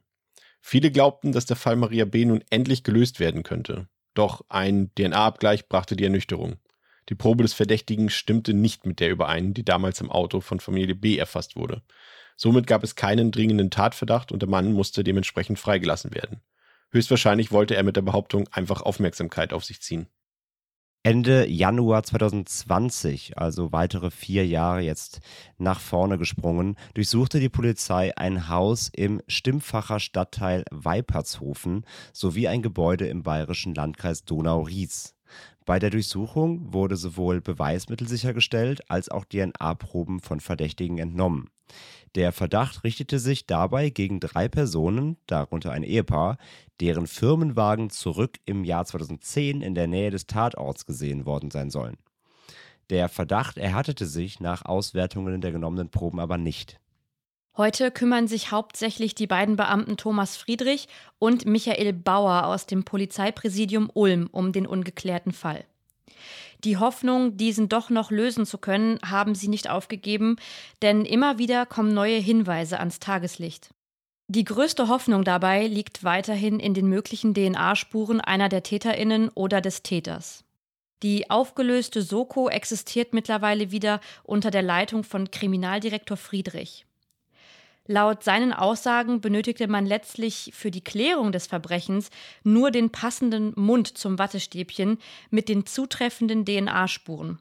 Viele 0.62 0.90
glaubten, 0.90 1.34
dass 1.34 1.46
der 1.46 1.58
Fall 1.58 1.76
Maria 1.76 2.06
B. 2.06 2.24
nun 2.24 2.44
endlich 2.50 2.84
gelöst 2.84 3.20
werden 3.20 3.44
könnte. 3.44 3.90
Doch 4.14 4.44
ein 4.48 4.92
DNA-Abgleich 4.96 5.68
brachte 5.68 5.96
die 5.96 6.06
Ernüchterung. 6.06 6.56
Die 7.10 7.16
Probe 7.16 7.44
des 7.44 7.54
Verdächtigen 7.54 8.10
stimmte 8.10 8.54
nicht 8.54 8.86
mit 8.86 9.00
der 9.00 9.10
überein, 9.10 9.54
die 9.54 9.64
damals 9.64 10.02
im 10.02 10.12
Auto 10.12 10.42
von 10.42 10.60
Familie 10.60 10.96
B 10.96 11.18
erfasst 11.18 11.56
wurde. 11.56 11.82
Somit 12.36 12.68
gab 12.68 12.84
es 12.84 12.96
keinen 12.96 13.32
dringenden 13.32 13.72
Tatverdacht 13.72 14.32
und 14.32 14.42
der 14.42 14.50
Mann 14.50 14.74
musste 14.74 15.04
dementsprechend 15.04 15.58
freigelassen 15.58 16.14
werden. 16.14 16.42
Höchstwahrscheinlich 16.92 17.52
wollte 17.52 17.76
er 17.76 17.84
mit 17.84 17.96
der 17.96 18.02
Behauptung 18.02 18.48
einfach 18.52 18.82
Aufmerksamkeit 18.82 19.54
auf 19.54 19.66
sich 19.66 19.82
ziehen. 19.82 20.08
Ende 21.04 21.48
Januar 21.48 22.04
2020, 22.04 23.38
also 23.38 23.72
weitere 23.72 24.12
vier 24.12 24.46
Jahre 24.46 24.82
jetzt 24.82 25.22
nach 25.58 25.80
vorne 25.80 26.18
gesprungen, 26.18 26.76
durchsuchte 26.96 27.40
die 27.40 27.50
Polizei 27.50 28.16
ein 28.18 28.50
Haus 28.50 28.90
im 28.94 29.22
Stimmfacher 29.28 30.02
Stadtteil 30.02 30.66
Weipertshofen 30.70 31.86
sowie 32.12 32.50
ein 32.50 32.62
Gebäude 32.62 33.08
im 33.08 33.24
bayerischen 33.24 33.74
Landkreis 33.74 34.26
Donau-Ries. 34.26 35.17
Bei 35.66 35.80
der 35.80 35.90
Durchsuchung 35.90 36.74
wurde 36.74 36.96
sowohl 36.96 37.42
Beweismittel 37.42 38.08
sichergestellt 38.08 38.90
als 38.90 39.10
auch 39.10 39.26
DNA-Proben 39.26 40.20
von 40.20 40.40
Verdächtigen 40.40 40.98
entnommen. 40.98 41.50
Der 42.16 42.32
Verdacht 42.32 42.84
richtete 42.84 43.20
sich 43.20 43.46
dabei 43.46 43.90
gegen 43.90 44.20
drei 44.20 44.48
Personen, 44.48 45.18
darunter 45.28 45.72
ein 45.72 45.84
Ehepaar, 45.84 46.38
deren 46.80 47.06
Firmenwagen 47.06 47.90
zurück 47.90 48.40
im 48.46 48.64
Jahr 48.64 48.86
2010 48.86 49.62
in 49.62 49.76
der 49.76 49.88
Nähe 49.88 50.10
des 50.10 50.26
Tatorts 50.26 50.86
gesehen 50.86 51.26
worden 51.26 51.52
sein 51.52 51.70
sollen. 51.70 51.98
Der 52.90 53.10
Verdacht 53.10 53.58
erhärtete 53.58 54.06
sich 54.06 54.40
nach 54.40 54.64
Auswertungen 54.64 55.42
der 55.42 55.52
genommenen 55.52 55.90
Proben 55.90 56.20
aber 56.20 56.38
nicht. 56.38 56.80
Heute 57.58 57.90
kümmern 57.90 58.28
sich 58.28 58.52
hauptsächlich 58.52 59.16
die 59.16 59.26
beiden 59.26 59.56
Beamten 59.56 59.98
Thomas 59.98 60.38
Friedrich 60.38 60.88
und 61.18 61.48
Michael 61.48 61.92
Bauer 61.92 62.46
aus 62.46 62.68
dem 62.68 62.84
Polizeipräsidium 62.84 63.90
Ulm 63.92 64.30
um 64.32 64.52
den 64.52 64.68
ungeklärten 64.68 65.32
Fall. 65.32 65.66
Die 66.64 66.78
Hoffnung, 66.78 67.36
diesen 67.36 67.68
doch 67.68 67.90
noch 67.90 68.12
lösen 68.12 68.46
zu 68.46 68.60
können, 68.60 69.00
haben 69.04 69.34
sie 69.34 69.48
nicht 69.48 69.70
aufgegeben, 69.70 70.36
denn 70.84 71.04
immer 71.04 71.40
wieder 71.40 71.66
kommen 71.66 71.96
neue 71.96 72.18
Hinweise 72.18 72.80
ans 72.80 73.00
Tageslicht. 73.00 73.70
Die 74.28 74.44
größte 74.44 74.88
Hoffnung 74.88 75.24
dabei 75.24 75.66
liegt 75.66 76.04
weiterhin 76.04 76.60
in 76.60 76.76
den 76.76 76.88
möglichen 76.88 77.34
DNA-Spuren 77.34 78.22
einer 78.22 78.50
der 78.50 78.62
Täterinnen 78.62 79.30
oder 79.30 79.62
des 79.62 79.82
Täters. 79.82 80.44
Die 81.04 81.30
aufgelöste 81.30 82.02
Soko 82.02 82.50
existiert 82.50 83.14
mittlerweile 83.14 83.72
wieder 83.72 84.00
unter 84.24 84.52
der 84.52 84.64
Leitung 84.64 85.04
von 85.04 85.32
Kriminaldirektor 85.32 86.18
Friedrich. 86.18 86.87
Laut 87.88 88.22
seinen 88.24 88.52
Aussagen 88.52 89.22
benötigte 89.22 89.68
man 89.68 89.86
letztlich 89.86 90.52
für 90.54 90.72
die 90.72 90.84
Klärung 90.84 91.32
des 91.32 91.48
Verbrechens 91.48 92.10
nur 92.44 92.70
den 92.70 92.90
passenden 92.90 93.54
Mund 93.56 93.98
zum 93.98 94.20
Wattestäbchen 94.20 95.00
mit 95.30 95.48
den 95.48 95.66
zutreffenden 95.66 96.46
DNA-Spuren. 96.46 97.40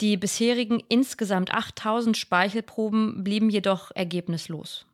Die 0.00 0.16
bisherigen 0.16 0.82
insgesamt 0.88 1.54
8000 1.54 2.16
Speichelproben 2.16 3.22
blieben 3.22 3.48
jedoch 3.48 3.92
ergebnislos. 3.94 4.86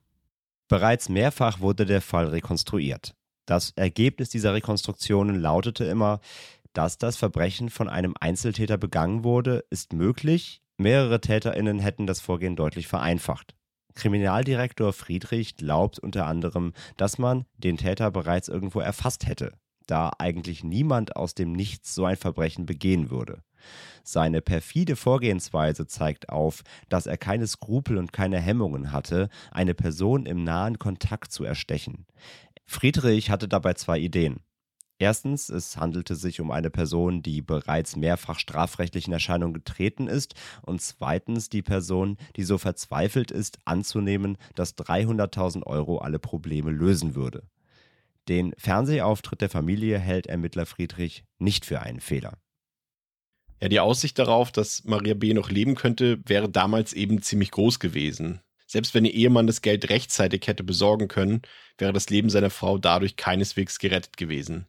Bereits 0.69 1.09
mehrfach 1.09 1.61
wurde 1.61 1.87
der 1.87 2.03
Fall 2.03 2.27
rekonstruiert. 2.27 3.15
Das 3.47 3.71
Ergebnis 3.77 4.29
dieser 4.29 4.53
Rekonstruktionen 4.53 5.41
lautete 5.41 5.85
immer, 5.85 6.21
dass 6.73 6.99
das 6.99 7.17
Verbrechen 7.17 7.71
von 7.71 7.89
einem 7.89 8.15
Einzeltäter 8.21 8.77
begangen 8.77 9.25
wurde, 9.25 9.65
ist 9.71 9.95
möglich, 9.95 10.61
mehrere 10.77 11.21
Täterinnen 11.21 11.79
hätten 11.79 12.07
das 12.07 12.21
Vorgehen 12.21 12.57
deutlich 12.57 12.89
vereinfacht. 12.89 13.56
Kriminaldirektor 13.97 14.93
Friedrich 14.93 15.57
glaubt 15.57 15.99
unter 15.99 16.27
anderem, 16.27 16.73
dass 16.97 17.19
man 17.19 17.47
den 17.57 17.77
Täter 17.77 18.11
bereits 18.11 18.49
irgendwo 18.49 18.81
erfasst 18.81 19.27
hätte, 19.27 19.53
da 19.87 20.13
eigentlich 20.19 20.63
niemand 20.63 21.17
aus 21.17 21.35
dem 21.35 21.53
Nichts 21.53 21.95
so 21.95 22.05
ein 22.05 22.17
Verbrechen 22.17 22.67
begehen 22.67 23.11
würde. 23.11 23.43
Seine 24.05 24.43
perfide 24.43 24.95
Vorgehensweise 24.95 25.87
zeigt 25.87 26.29
auf, 26.29 26.63
dass 26.89 27.07
er 27.07 27.17
keine 27.17 27.47
Skrupel 27.47 27.99
und 27.99 28.13
keine 28.13 28.39
Hemmungen 28.39 28.93
hatte, 28.93 29.29
eine 29.51 29.75
Person 29.75 30.27
im 30.27 30.45
nahen 30.45 30.79
Kontakt 30.79 31.33
zu 31.33 31.43
erstechen. 31.43 32.07
Friedrich 32.67 33.31
hatte 33.31 33.49
dabei 33.49 33.75
zwei 33.75 33.99
Ideen. 33.99 34.41
Erstens, 34.99 35.51
es 35.51 35.77
handelte 35.77 36.15
sich 36.15 36.41
um 36.41 36.51
eine 36.51 36.71
Person, 36.71 37.23
die 37.23 37.43
bereits 37.43 37.97
mehrfach 37.97 38.39
strafrechtlich 38.39 39.07
in 39.07 39.13
Erscheinung 39.13 39.53
getreten 39.53 40.09
ist. 40.09 40.35
Und 40.63 40.81
zweitens 40.81 41.51
die 41.51 41.63
Person, 41.63 42.17
die 42.37 42.45
so 42.45 42.57
verzweifelt 42.57 43.31
ist, 43.31 43.59
anzunehmen, 43.67 44.39
dass 44.55 44.77
300.000 44.77 45.65
Euro 45.65 45.99
alle 45.99 46.19
Probleme 46.19 46.71
lösen 46.71 47.15
würde. 47.15 47.43
Den 48.29 48.55
Fernsehauftritt 48.57 49.43
der 49.43 49.51
Familie 49.51 49.99
hält 49.99 50.27
Ermittler 50.27 50.67
Friedrich 50.67 51.25
nicht 51.39 51.67
für 51.67 51.83
einen 51.83 52.01
Fehler. 52.01 52.39
Ja, 53.61 53.69
die 53.69 53.81
Aussicht 53.81 54.19
darauf, 54.19 54.51
dass 54.51 54.85
Maria 54.85 55.15
B. 55.15 55.33
noch 55.33 55.51
leben 55.51 55.75
könnte, 55.77 56.21
wäre 56.27 56.49
damals 56.49 56.93
eben 56.93 57.23
ziemlich 57.23 57.51
groß 57.51 57.81
gewesen. 57.81 58.41
Selbst 58.67 58.95
wenn 58.95 59.05
ihr 59.05 59.15
Ehemann 59.15 59.47
das 59.47 59.63
Geld 59.63 59.91
rechtzeitig 59.91 60.47
hätte 60.47 60.65
besorgen 60.65 61.07
können, 61.07 61.43
wäre 61.79 61.93
das 61.93 62.11
Leben 62.11 62.31
seiner 62.31 62.51
Frau 62.51 62.79
dadurch 62.79 63.17
keineswegs 63.17 63.79
gerettet 63.79 64.17
gewesen. 64.17 64.67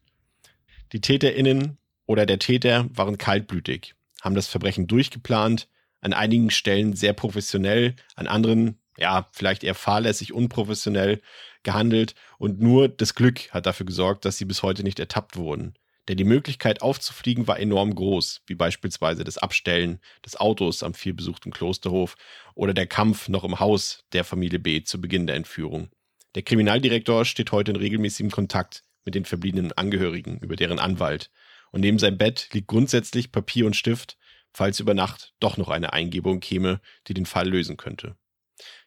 Die 0.92 1.00
TäterInnen 1.00 1.78
oder 2.06 2.24
der 2.24 2.38
Täter 2.38 2.86
waren 2.90 3.18
kaltblütig, 3.18 3.94
haben 4.22 4.34
das 4.34 4.48
Verbrechen 4.48 4.86
durchgeplant, 4.86 5.68
an 6.00 6.12
einigen 6.12 6.50
Stellen 6.50 6.94
sehr 6.94 7.12
professionell, 7.12 7.94
an 8.14 8.26
anderen, 8.26 8.80
ja, 8.96 9.28
vielleicht 9.32 9.64
eher 9.64 9.74
fahrlässig, 9.74 10.32
unprofessionell 10.32 11.20
gehandelt 11.62 12.14
und 12.38 12.60
nur 12.60 12.88
das 12.88 13.14
Glück 13.14 13.52
hat 13.52 13.66
dafür 13.66 13.86
gesorgt, 13.86 14.24
dass 14.24 14.38
sie 14.38 14.44
bis 14.44 14.62
heute 14.62 14.82
nicht 14.82 14.98
ertappt 14.98 15.36
wurden. 15.36 15.74
Denn 16.08 16.16
die 16.16 16.24
Möglichkeit 16.24 16.80
aufzufliegen 16.80 17.46
war 17.46 17.60
enorm 17.60 17.94
groß, 17.94 18.40
wie 18.46 18.54
beispielsweise 18.54 19.24
das 19.24 19.36
Abstellen 19.36 20.00
des 20.24 20.36
Autos 20.36 20.82
am 20.82 20.94
vielbesuchten 20.94 21.52
Klosterhof 21.52 22.16
oder 22.54 22.72
der 22.72 22.86
Kampf 22.86 23.28
noch 23.28 23.44
im 23.44 23.60
Haus 23.60 24.04
der 24.12 24.24
Familie 24.24 24.58
B 24.58 24.82
zu 24.82 25.00
Beginn 25.00 25.26
der 25.26 25.36
Entführung. 25.36 25.90
Der 26.34 26.42
Kriminaldirektor 26.42 27.26
steht 27.26 27.52
heute 27.52 27.72
in 27.72 27.76
regelmäßigem 27.76 28.30
Kontakt 28.30 28.84
mit 29.08 29.14
den 29.14 29.24
verbliebenen 29.24 29.72
Angehörigen 29.72 30.38
über 30.40 30.54
deren 30.54 30.78
Anwalt. 30.78 31.30
Und 31.70 31.80
neben 31.80 31.98
seinem 31.98 32.18
Bett 32.18 32.50
liegt 32.52 32.66
grundsätzlich 32.66 33.32
Papier 33.32 33.64
und 33.64 33.74
Stift, 33.74 34.18
falls 34.52 34.80
über 34.80 34.92
Nacht 34.92 35.32
doch 35.40 35.56
noch 35.56 35.70
eine 35.70 35.94
Eingebung 35.94 36.40
käme, 36.40 36.82
die 37.06 37.14
den 37.14 37.24
Fall 37.24 37.48
lösen 37.48 37.78
könnte. 37.78 38.16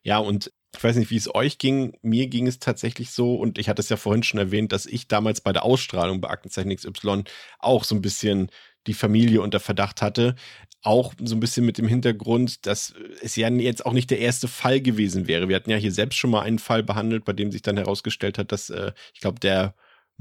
Ja, 0.03 0.19
und 0.19 0.51
ich 0.75 0.83
weiß 0.83 0.95
nicht, 0.97 1.09
wie 1.09 1.17
es 1.17 1.33
euch 1.33 1.57
ging. 1.57 1.97
Mir 2.03 2.27
ging 2.27 2.45
es 2.45 2.59
tatsächlich 2.59 3.09
so, 3.09 3.33
und 3.33 3.57
ich 3.57 3.67
hatte 3.67 3.81
es 3.81 3.89
ja 3.89 3.97
vorhin 3.97 4.21
schon 4.21 4.39
erwähnt, 4.39 4.71
dass 4.71 4.85
ich 4.85 5.07
damals 5.07 5.41
bei 5.41 5.53
der 5.53 5.63
Ausstrahlung 5.63 6.21
bei 6.21 6.29
Aktenzeichen 6.29 6.75
XY 6.75 7.23
auch 7.57 7.83
so 7.83 7.95
ein 7.95 8.03
bisschen 8.03 8.51
die 8.85 8.93
Familie 8.93 9.41
unter 9.41 9.59
Verdacht 9.59 10.03
hatte. 10.03 10.35
Auch 10.83 11.15
so 11.19 11.35
ein 11.35 11.39
bisschen 11.39 11.65
mit 11.65 11.79
dem 11.79 11.87
Hintergrund, 11.87 12.67
dass 12.67 12.93
es 13.21 13.35
ja 13.35 13.49
jetzt 13.49 13.87
auch 13.87 13.93
nicht 13.93 14.11
der 14.11 14.19
erste 14.19 14.47
Fall 14.47 14.81
gewesen 14.81 15.25
wäre. 15.27 15.49
Wir 15.49 15.55
hatten 15.55 15.71
ja 15.71 15.77
hier 15.77 15.91
selbst 15.91 16.17
schon 16.17 16.29
mal 16.29 16.41
einen 16.41 16.59
Fall 16.59 16.83
behandelt, 16.83 17.25
bei 17.25 17.33
dem 17.33 17.51
sich 17.51 17.63
dann 17.63 17.77
herausgestellt 17.77 18.37
hat, 18.37 18.51
dass 18.51 18.69
äh, 18.69 18.91
ich 19.15 19.19
glaube, 19.19 19.39
der 19.39 19.73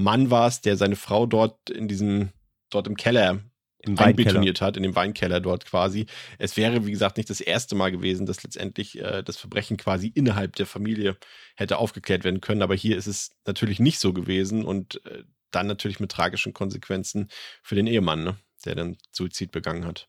Mann 0.02 0.30
war 0.30 0.46
es, 0.46 0.60
der 0.60 0.76
seine 0.76 0.96
Frau 0.96 1.26
dort 1.26 1.70
in 1.70 1.88
diesem, 1.88 2.30
dort 2.70 2.86
im 2.86 2.96
Keller 2.96 3.40
Im 3.78 3.98
einbetoniert 3.98 4.60
hat, 4.60 4.76
in 4.76 4.82
dem 4.82 4.94
Weinkeller 4.94 5.40
dort 5.40 5.66
quasi. 5.66 6.06
Es 6.38 6.56
wäre, 6.56 6.86
wie 6.86 6.90
gesagt, 6.90 7.16
nicht 7.16 7.30
das 7.30 7.40
erste 7.40 7.74
Mal 7.74 7.90
gewesen, 7.90 8.26
dass 8.26 8.42
letztendlich 8.42 8.98
äh, 8.98 9.22
das 9.22 9.36
Verbrechen 9.36 9.76
quasi 9.76 10.08
innerhalb 10.08 10.56
der 10.56 10.66
Familie 10.66 11.16
hätte 11.56 11.78
aufgeklärt 11.78 12.24
werden 12.24 12.40
können. 12.40 12.62
Aber 12.62 12.74
hier 12.74 12.96
ist 12.96 13.06
es 13.06 13.36
natürlich 13.46 13.80
nicht 13.80 13.98
so 13.98 14.12
gewesen 14.12 14.64
und 14.64 15.04
äh, 15.06 15.24
dann 15.50 15.66
natürlich 15.66 16.00
mit 16.00 16.12
tragischen 16.12 16.52
Konsequenzen 16.52 17.28
für 17.62 17.74
den 17.74 17.86
Ehemann, 17.86 18.24
ne? 18.24 18.36
der 18.64 18.74
dann 18.74 18.98
Suizid 19.12 19.50
begangen 19.50 19.84
hat. 19.84 20.08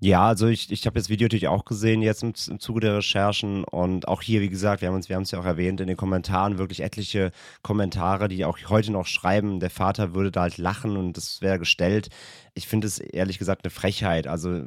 Ja, 0.00 0.26
also 0.26 0.48
ich, 0.48 0.70
ich 0.70 0.86
habe 0.86 0.98
das 0.98 1.08
Video 1.08 1.26
natürlich 1.26 1.48
auch 1.48 1.64
gesehen 1.64 2.02
jetzt 2.02 2.22
im, 2.22 2.34
im 2.48 2.60
Zuge 2.60 2.80
der 2.80 2.96
Recherchen 2.98 3.64
und 3.64 4.06
auch 4.06 4.20
hier, 4.20 4.40
wie 4.42 4.50
gesagt, 4.50 4.82
wir 4.82 4.88
haben 4.88 4.96
uns, 4.96 5.08
wir 5.08 5.16
haben 5.16 5.22
es 5.22 5.30
ja 5.30 5.40
auch 5.40 5.46
erwähnt, 5.46 5.80
in 5.80 5.86
den 5.86 5.96
Kommentaren 5.96 6.58
wirklich 6.58 6.80
etliche 6.80 7.30
Kommentare, 7.62 8.28
die 8.28 8.44
auch 8.44 8.58
heute 8.68 8.92
noch 8.92 9.06
schreiben, 9.06 9.60
der 9.60 9.70
Vater 9.70 10.14
würde 10.14 10.30
da 10.30 10.42
halt 10.42 10.58
lachen 10.58 10.96
und 10.96 11.16
das 11.16 11.40
wäre 11.40 11.58
gestellt. 11.58 12.08
Ich 12.54 12.66
finde 12.68 12.86
es 12.86 12.98
ehrlich 12.98 13.38
gesagt 13.38 13.64
eine 13.64 13.70
Frechheit. 13.70 14.26
Also 14.26 14.64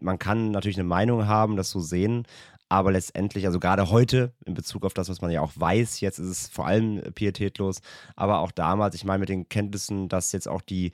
man 0.00 0.18
kann 0.18 0.50
natürlich 0.50 0.76
eine 0.76 0.88
Meinung 0.88 1.26
haben, 1.28 1.56
das 1.56 1.70
so 1.70 1.80
sehen, 1.80 2.26
aber 2.68 2.90
letztendlich, 2.90 3.46
also 3.46 3.60
gerade 3.60 3.90
heute 3.90 4.32
in 4.44 4.54
Bezug 4.54 4.84
auf 4.84 4.94
das, 4.94 5.08
was 5.08 5.20
man 5.20 5.30
ja 5.30 5.40
auch 5.42 5.52
weiß, 5.54 6.00
jetzt 6.00 6.18
ist 6.18 6.28
es 6.28 6.48
vor 6.48 6.66
allem 6.66 7.00
pietätlos, 7.14 7.80
aber 8.16 8.40
auch 8.40 8.50
damals, 8.50 8.96
ich 8.96 9.04
meine 9.04 9.20
mit 9.20 9.28
den 9.28 9.48
Kenntnissen, 9.48 10.08
dass 10.08 10.32
jetzt 10.32 10.48
auch 10.48 10.62
die 10.62 10.90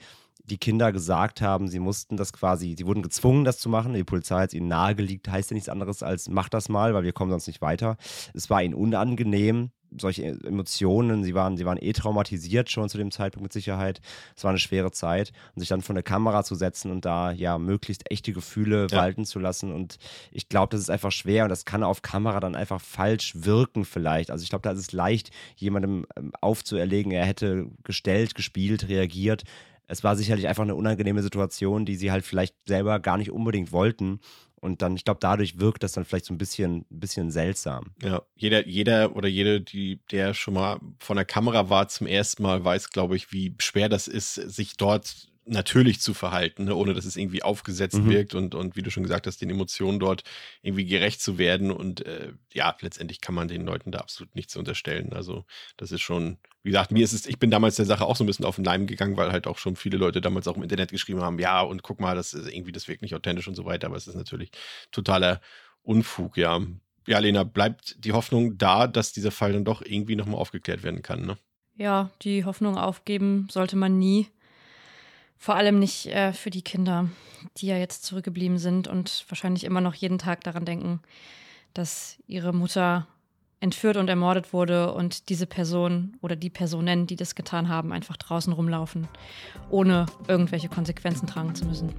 die 0.51 0.59
Kinder 0.59 0.93
gesagt 0.93 1.41
haben, 1.41 1.69
sie 1.69 1.79
mussten 1.79 2.17
das 2.17 2.33
quasi, 2.33 2.75
sie 2.77 2.87
wurden 2.87 3.03
gezwungen, 3.03 3.45
das 3.45 3.59
zu 3.59 3.69
machen. 3.69 3.95
Die 3.95 4.05
Polizei 4.05 4.41
hat 4.43 4.55
ihnen 4.55 4.69
nahegelegt, 4.69 5.29
heißt 5.29 5.51
ja 5.51 5.55
nichts 5.55 5.69
anderes 5.69 6.03
als, 6.03 6.29
mach 6.29 6.49
das 6.49 6.69
mal, 6.69 6.93
weil 6.95 7.05
wir 7.05 7.13
kommen 7.13 7.31
sonst 7.31 7.47
nicht 7.47 7.63
weiter. 7.63 7.97
Es 8.35 8.51
war 8.51 8.63
ihnen 8.63 8.75
unangenehm, 8.75 9.71
solche 9.98 10.24
Emotionen, 10.44 11.24
sie 11.24 11.35
waren, 11.35 11.57
sie 11.57 11.64
waren 11.64 11.79
eh 11.81 11.92
traumatisiert 11.92 12.70
schon 12.70 12.88
zu 12.88 12.98
dem 12.98 13.11
Zeitpunkt 13.11 13.44
mit 13.44 13.53
Sicherheit. 13.53 14.00
Es 14.37 14.44
war 14.44 14.50
eine 14.50 14.59
schwere 14.59 14.90
Zeit. 14.90 15.33
Und 15.55 15.61
sich 15.61 15.68
dann 15.68 15.83
vor 15.83 15.94
eine 15.94 16.03
Kamera 16.03 16.44
zu 16.44 16.55
setzen 16.55 16.90
und 16.90 17.05
da 17.05 17.33
ja 17.33 17.59
möglichst 17.59 18.11
echte 18.11 18.33
Gefühle 18.33 18.87
ja. 18.90 18.98
walten 18.98 19.24
zu 19.24 19.38
lassen. 19.38 19.72
Und 19.72 19.98
ich 20.31 20.48
glaube, 20.48 20.70
das 20.72 20.81
ist 20.81 20.90
einfach 20.90 21.12
schwer 21.12 21.44
und 21.44 21.50
das 21.50 21.64
kann 21.64 21.83
auf 21.83 22.03
Kamera 22.03 22.40
dann 22.40 22.55
einfach 22.55 22.81
falsch 22.81 23.33
wirken, 23.37 23.85
vielleicht. 23.85 24.31
Also 24.31 24.42
ich 24.42 24.50
glaube, 24.50 24.62
da 24.62 24.72
ist 24.72 24.79
es 24.79 24.92
leicht, 24.92 25.31
jemandem 25.57 26.07
ähm, 26.16 26.33
aufzuerlegen, 26.40 27.12
er 27.12 27.26
hätte 27.26 27.66
gestellt, 27.85 28.35
gespielt, 28.35 28.88
reagiert 28.88 29.44
es 29.90 30.05
war 30.05 30.14
sicherlich 30.14 30.46
einfach 30.46 30.62
eine 30.62 30.76
unangenehme 30.76 31.20
Situation, 31.20 31.85
die 31.85 31.96
sie 31.96 32.12
halt 32.12 32.24
vielleicht 32.24 32.55
selber 32.64 33.00
gar 33.00 33.16
nicht 33.16 33.33
unbedingt 33.33 33.72
wollten. 33.72 34.20
Und 34.61 34.83
dann, 34.83 34.94
ich 34.94 35.05
glaube, 35.05 35.20
dadurch 35.20 35.59
wirkt 35.59 35.83
das 35.83 35.92
dann 35.92 36.05
vielleicht 36.05 36.27
so 36.27 36.35
ein 36.35 36.38
bisschen, 36.38 36.85
bisschen 36.90 37.31
seltsam. 37.31 37.94
Ja, 38.03 38.23
jeder, 38.37 38.66
jeder 38.66 39.16
oder 39.16 39.29
jede, 39.29 39.61
die, 39.61 40.01
der 40.11 40.35
schon 40.35 40.55
mal 40.55 40.79
von 40.99 41.16
der 41.16 41.25
Kamera 41.25 41.70
war 41.70 41.88
zum 41.88 42.07
ersten 42.07 42.42
Mal, 42.42 42.62
weiß, 42.62 42.90
glaube 42.90 43.16
ich, 43.16 43.33
wie 43.33 43.55
schwer 43.59 43.88
das 43.88 44.07
ist, 44.07 44.35
sich 44.35 44.77
dort 44.77 45.31
natürlich 45.46 46.01
zu 46.01 46.14
verhalten, 46.14 46.64
ne? 46.64 46.75
ohne 46.75 46.94
dass 46.94 47.05
es 47.05 47.16
irgendwie 47.16 47.42
aufgesetzt 47.42 47.99
mhm. 47.99 48.11
wirkt 48.11 48.35
und, 48.35 48.55
und 48.55 48.77
wie 48.77 48.83
du 48.83 48.90
schon 48.90 49.03
gesagt 49.03 49.27
hast, 49.27 49.40
den 49.40 49.51
Emotionen 49.51 49.99
dort 49.99 50.23
irgendwie 50.62 50.85
gerecht 50.85 51.20
zu 51.20 51.38
werden. 51.38 51.70
Und 51.70 52.07
äh, 52.07 52.33
ja, 52.53 52.77
letztendlich 52.81 53.20
kann 53.20 53.35
man 53.35 53.49
den 53.49 53.64
Leuten 53.64 53.90
da 53.90 53.99
absolut 53.99 54.35
nichts 54.35 54.57
unterstellen. 54.57 55.12
Also, 55.12 55.44
das 55.77 55.90
ist 55.90 56.03
schon, 56.03 56.38
wie 56.62 56.70
gesagt, 56.70 56.90
mir 56.90 57.05
ist 57.05 57.12
es, 57.12 57.27
ich 57.27 57.38
bin 57.38 57.51
damals 57.51 57.77
der 57.77 57.87
Sache 57.87 58.05
auch 58.05 58.16
so 58.16 58.25
ein 58.25 58.27
bisschen 58.27 58.44
auf 58.44 58.57
den 58.57 58.64
Leim 58.64 58.87
gegangen, 58.87 59.16
weil 59.16 59.33
halt 59.33 59.46
auch 59.46 59.59
schon 59.59 59.77
viele 59.77 59.96
Leute 59.96 60.20
damals 60.20 60.46
auch 60.46 60.57
im 60.57 60.62
Internet 60.62 60.90
geschrieben 60.90 61.23
haben, 61.23 61.38
ja, 61.38 61.62
und 61.62 61.83
guck 61.83 62.01
mal, 62.01 62.14
das 62.14 62.35
ist 62.35 62.53
irgendwie, 62.53 62.73
das 62.73 62.87
wirkt 62.88 63.03
nicht 63.03 63.14
authentisch 63.14 63.49
und 63.49 63.55
so 63.55 63.64
weiter, 63.64 63.87
aber 63.87 63.96
es 63.96 64.07
ist 64.07 64.16
natürlich 64.16 64.51
totaler 64.90 65.40
Unfug, 65.83 66.37
ja. 66.37 66.61
Ja, 67.07 67.18
Lena, 67.18 67.44
bleibt 67.44 68.05
die 68.05 68.12
Hoffnung 68.12 68.59
da, 68.59 68.87
dass 68.87 69.12
dieser 69.12 69.31
Fall 69.31 69.53
dann 69.53 69.64
doch 69.64 69.83
irgendwie 69.83 70.16
nochmal 70.16 70.38
aufgeklärt 70.38 70.83
werden 70.83 71.03
kann, 71.03 71.25
ne? 71.25 71.38
Ja, 71.77 72.11
die 72.20 72.44
Hoffnung 72.44 72.77
aufgeben 72.77 73.49
sollte 73.51 73.75
man 73.77 73.99
nie. 73.99 74.27
Vor 75.38 75.55
allem 75.55 75.79
nicht 75.79 76.07
äh, 76.07 76.35
für 76.35 76.51
die 76.51 76.61
Kinder, 76.61 77.09
die 77.57 77.68
ja 77.68 77.79
jetzt 77.79 78.05
zurückgeblieben 78.05 78.59
sind 78.59 78.87
und 78.87 79.25
wahrscheinlich 79.29 79.64
immer 79.64 79.81
noch 79.81 79.94
jeden 79.94 80.18
Tag 80.18 80.44
daran 80.44 80.66
denken, 80.66 81.01
dass 81.73 82.18
ihre 82.27 82.53
Mutter 82.53 83.07
entführt 83.61 83.96
und 83.96 84.09
ermordet 84.09 84.53
wurde 84.53 84.92
und 84.92 85.29
diese 85.29 85.46
Person 85.46 86.16
oder 86.23 86.35
die 86.35 86.51
Personen, 86.51 87.07
die 87.07 87.16
das 87.16 87.35
getan 87.35 87.68
haben, 87.68 87.92
einfach 87.92 88.16
draußen 88.16 88.53
rumlaufen, 88.53 89.07
ohne 89.68 90.07
irgendwelche 90.29 90.68
Konsequenzen 90.68 91.27
tragen 91.27 91.55
zu 91.55 91.66
müssen. 91.66 91.94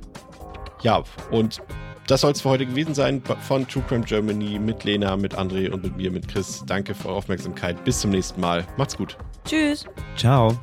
Ja, 0.82 1.04
und 1.30 1.62
das 2.08 2.22
soll 2.22 2.32
es 2.32 2.42
für 2.42 2.50
heute 2.50 2.66
gewesen 2.66 2.96
sein 2.96 3.22
von 3.42 3.68
True 3.68 3.84
Crime 3.88 4.04
Germany 4.04 4.60
mit 4.60 4.84
Lena, 4.84 5.16
mit 5.16 5.38
André 5.38 5.70
und 5.70 5.84
mit 5.84 5.96
mir, 5.96 6.12
mit 6.12 6.28
Chris. 6.28 6.64
Danke 6.66 6.96
für 6.96 7.10
eure 7.10 7.18
Aufmerksamkeit. 7.18 7.84
Bis 7.86 8.02
zum 8.02 8.12
nächsten 8.12 8.42
Mal. 8.42 8.66
Macht's 8.78 8.98
gut. 8.98 9.18
Tschüss. 9.46 9.86
Ciao. 10.18 10.58